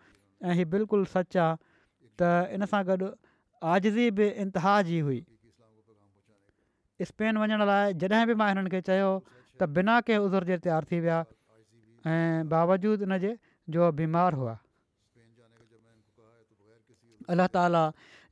[0.45, 1.57] ऐं ही बिल्कुलु सच आहे
[2.21, 3.11] त इन सां गॾु
[3.73, 5.21] आज़जी बि इंतिहा जी हुई
[7.13, 9.11] स्पेन वञण लाइ जॾहिं बि मां हिननि खे चयो
[9.61, 11.19] त बिना कंहिं उज़र जे तयारु थी विया
[12.15, 13.37] ऐं बावजूदु उनजे
[13.77, 14.57] जो बीमारु हुआ
[17.37, 17.85] अलाह ताला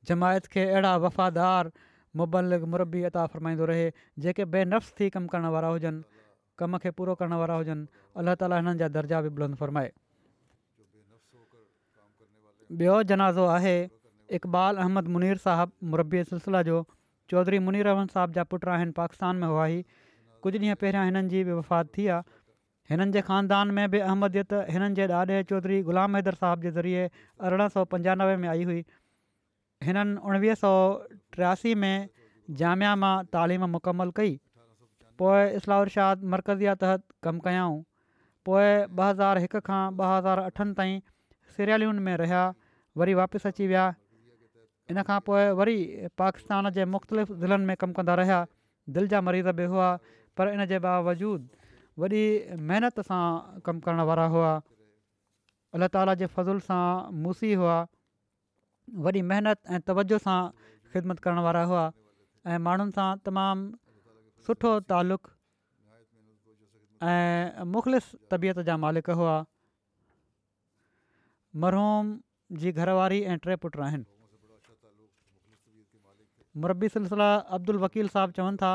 [0.09, 1.71] जमायत खे अहिड़ा वफ़ादार
[2.19, 3.87] मुबलक मुरबी अता फ़रमाईंदो रहे
[4.27, 6.16] जेके बेनफ़्स थी कमु करण वारा हुजनि
[6.59, 7.87] कम खे पूरो करण वारा हुजनि
[8.23, 9.91] अलाह ताला हिननि जा दर्जा बि बुलंद फ़रमाए
[12.75, 13.73] ॿियो जनाज़ो आहे
[14.39, 16.79] इक़बाल अहमद मुनीर साहिबु मुरबी सिलसिलो जो
[17.33, 19.79] चौधरी मुनीर अहमद साहिब जा पुट आहिनि पाकिस्तान में हुआ ही
[20.47, 22.39] कुझु ॾींहं पहिरियां हिननि जी वफ़ात थी आहे
[22.95, 27.05] हिननि जे ख़ानदान में बि अहमदियत हिननि जे ॾाॾे चौधरी ग़ुलाम हैदर साहिब जे ज़रिए
[27.49, 28.83] अरिड़हं सौ पंजानवे में आई हुई
[29.91, 30.73] हिननि उणिवीह सौ
[31.39, 31.95] टियासी में
[32.65, 33.81] जामिया मां तालीम
[34.21, 34.37] कई
[35.21, 37.77] पोइ इस्लाह रशाद मर्कज़ी तहत कमु कयाऊं
[38.49, 40.99] पोइ ॿ हज़ार हिक खां ॿ हज़ार अठनि ताईं
[41.57, 42.41] सिरयलियुनि में रहिया
[43.03, 43.85] वरी वापसि अची विया
[44.95, 45.77] इन खां पोइ वरी
[46.23, 48.41] पाकिस्तान जे मुख़्तलिफ़ ज़िलनि में कमु कंदा रहिया
[48.99, 49.89] दिलि जा मरीज़ बि हुआ
[50.41, 51.65] पर इन जे बावजूदि
[52.05, 52.23] वॾी
[52.71, 53.23] महिनत सां
[53.69, 54.53] कमु करण वारा हुआ
[55.79, 56.83] अलाह ताला जे फज़ुल सां
[57.27, 57.77] मूसी हुआ
[59.09, 60.39] वॾी महिनत ऐं तवजो सां
[60.93, 61.85] ख़िदमत करण वारा हुआ
[62.53, 63.65] ऐं माण्हुनि सां तमामु
[64.45, 65.33] सुठो तालुक़ु
[67.09, 69.35] ऐं मुख़लिफ़ तबियत जा मालिक हुआ
[71.65, 72.13] मरहूम
[72.63, 74.07] जी घरवारी ऐं टे पुट आहिनि
[76.65, 77.29] मरबी सिलसिला
[77.59, 78.73] अब्दुल वकील साहब चवनि था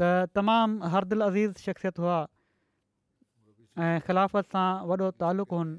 [0.00, 0.08] त
[0.40, 5.70] तमामु हर दिलि अज़ीज़ शख़्सियत हुआ ऐं ख़िलाफ़त सां वॾो तालुक़ु हुन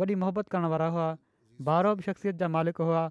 [0.00, 1.08] वॾी मोहबत करण वारा हुआ
[1.68, 3.02] भाड़ो बि शख़्सियत जा मालिक हुआ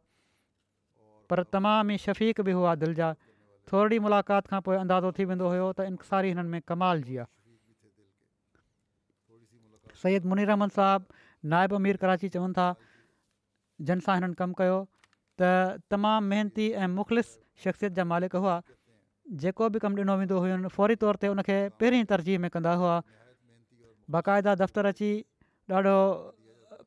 [1.32, 3.10] पर तमामु ई शफ़ीक बि हुआ दिलि जा
[3.72, 7.32] थोरी मुलाक़ात खां पोइ अंदाज़ो थी वेंदो हुयो त इंसारी हिननि में कमाल जी आहे
[10.04, 12.66] सैद मुनीर रहमान साहबु नायबु अमीर कराची चवनि था
[13.90, 14.80] जंहिं सां हिननि कमु कयो
[15.44, 15.52] त
[15.96, 17.32] तमामु महिनती ऐं मुख़लिस
[17.68, 18.58] शख़्सियत जा मालिक हुआ
[19.46, 22.96] जेको बि कमु ॾिनो वेंदो हुयो फौरी तौर ते हुनखे पहिरीं तरजीह में कंदा हुआ
[24.18, 25.12] बाक़ाइदा दफ़्तरु अची
[25.78, 25.96] ॾाढो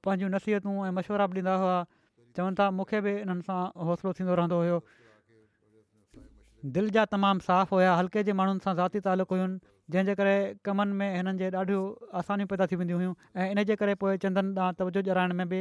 [0.05, 1.77] पंहिंजूं नसीहतूं ऐं मशवरा बि ॾींदा हुआ
[2.37, 3.61] चवनि था मूंखे बि हिननि सां
[3.91, 4.79] हौसलो थींदो रहंदो हुयो
[6.75, 9.59] दिलि जा तमामु साफ़ु हुया हल्के जे माण्हुनि सां ज़ाती तालुक़ु हुयुनि
[9.95, 10.35] जंहिंजे करे
[10.67, 14.19] कमनि में हिननि जे ॾाढियूं आसनियूं पैदा थी वेंदियूं हुयूं ऐं इन जे करे पोइ
[14.23, 15.61] चंदन ॾांहुं तवजो ॼाइण में बि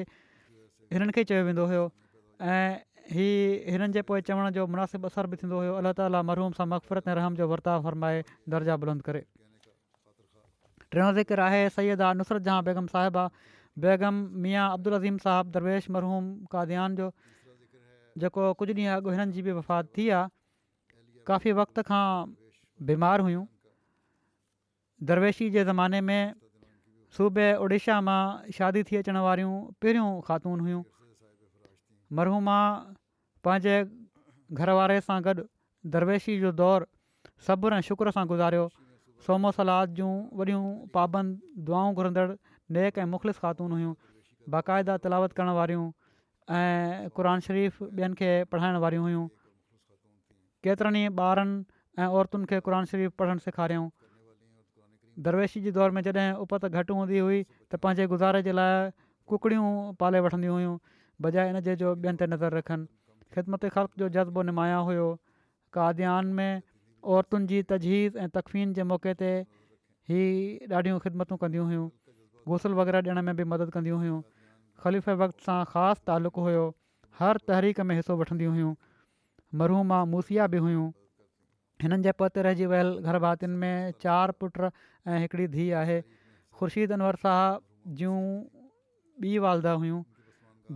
[0.97, 1.85] हिननि खे चयो वेंदो हुयो
[2.53, 2.73] ऐं
[3.17, 6.67] हीअ हिननि जे पोइ चवण जो मुनासिबु असरु बि थींदो हुयो अला ताली मरहूम सां
[6.73, 8.23] मक़फ़रत ऐं रहम जो वर्ताव फरमाए
[8.57, 9.21] दर्जा बुलंद करे
[10.91, 13.27] टियों ज़िक्र आहे सैद आहे नुसरत जहां बेगम साहिबा
[13.85, 17.11] बेगम मियाँ अब्दुल अज़ीम साहबु दरवेश मरहूम काद्यान जो
[18.23, 20.34] जेको कुझु ॾींहं अॻु हिननि वफ़ात थी आहे
[21.27, 22.33] काफ़ी वक़्त खां
[22.89, 23.45] बीमार हुयूं
[25.11, 26.33] दरवेशी जे ज़माने में
[27.17, 29.55] सूबे उड़ीसा मां शादी थी अचण वारियूं
[29.85, 30.83] पहिरियूं ख़ातून हुयूं
[32.19, 32.57] मरहूमा
[33.47, 33.77] पंहिंजे
[34.61, 35.45] घर वारे सां गॾु
[35.95, 36.89] दरवेशी जो दौरु
[37.47, 38.67] सब्र ऐं शुक्र सां गुज़ारियो
[39.27, 40.11] सोमो सलाद जूं
[40.41, 40.63] वॾियूं
[40.97, 42.35] पाबंद दुआऊं घुरंदड़ु
[42.77, 43.93] नेक ऐं मुख़लिस ख़ातून हुयूं
[44.57, 45.85] बाक़ाइदा तलावत करण वारियूं
[46.59, 49.25] ऐं क़ुर शरीफ़ु ॿियनि खे पढ़ाइण वारियूं हुयूं
[50.65, 51.51] केतिरनि ई ॿारनि
[52.03, 53.87] ऐं औरतुनि खे क़ुर शरीफ़ पढ़ण सेखारियऊं
[55.25, 58.73] दरवेशी जे दौर में जॾहिं उपत घटि हूंदी हुई त पंहिंजे गुज़ारे जे लाइ
[59.33, 59.67] कुकिड़ियूं
[60.03, 60.73] पाले वठंदियूं हुयूं
[61.25, 62.87] बजाए इनजे जो ॿियनि ते नज़र रखनि
[63.35, 63.67] ख़िदमत
[64.03, 65.05] जो जज़्बो निमाया हुयो
[65.77, 66.61] काद्यान में
[67.17, 69.29] औरतुनि जी तजहीज़ ऐं तकफ़ीन जे मौक़े ते
[70.15, 71.87] ई ॾाढियूं ख़िदमतूं कंदियूं हुयूं
[72.55, 74.19] घुसल वग़ैरह ॾियण में बि मदद कंदियूं हुयूं
[74.83, 76.65] ख़लीफ़ वक़्त सां ख़ासि तालुक़ु हुयो
[77.21, 78.73] हर तहरीक में हिसो वठंदियूं हुयूं
[79.53, 80.85] मरहूम मरहूमा मूसिया बि हुयूं
[81.81, 85.99] हिननि जे पत रहिजी वियल घर भातियुनि में चारि पुट ऐं हिकिड़ी धीउ आहे
[86.57, 87.63] ख़ुर्शीद अनवर साहब
[87.99, 88.15] जूं
[89.21, 90.01] ॿी वालदा हुयूं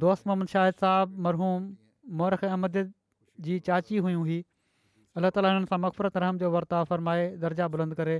[0.05, 1.65] दोस्त मोहम्मद शाहिद साहब मरहूम
[2.21, 2.83] मोरख अहमद
[3.47, 4.39] जी चाची हुयूं हुई
[5.17, 8.19] अल्ला ताली हिननि सां मफ़फ़रत रहम जो वर्ता फ़रमाए दर्जा बुलंद करे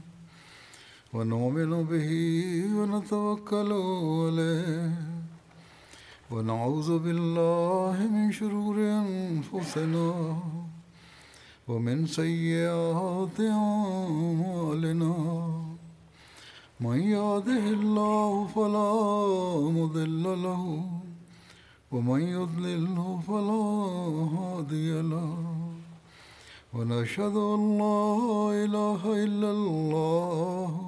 [1.13, 2.07] ونؤمن به
[2.77, 3.71] ونتوكل
[4.15, 4.93] عليه
[6.31, 10.37] ونعوذ بالله من شرور أنفسنا
[11.67, 15.15] ومن سيئات أعمالنا
[16.79, 18.93] من يهده الله فلا
[19.79, 20.89] مضل له
[21.91, 23.65] ومن يضلله فلا
[24.37, 25.35] هادي له
[26.73, 27.99] ونشهد أن لا
[28.63, 30.87] إله إلا الله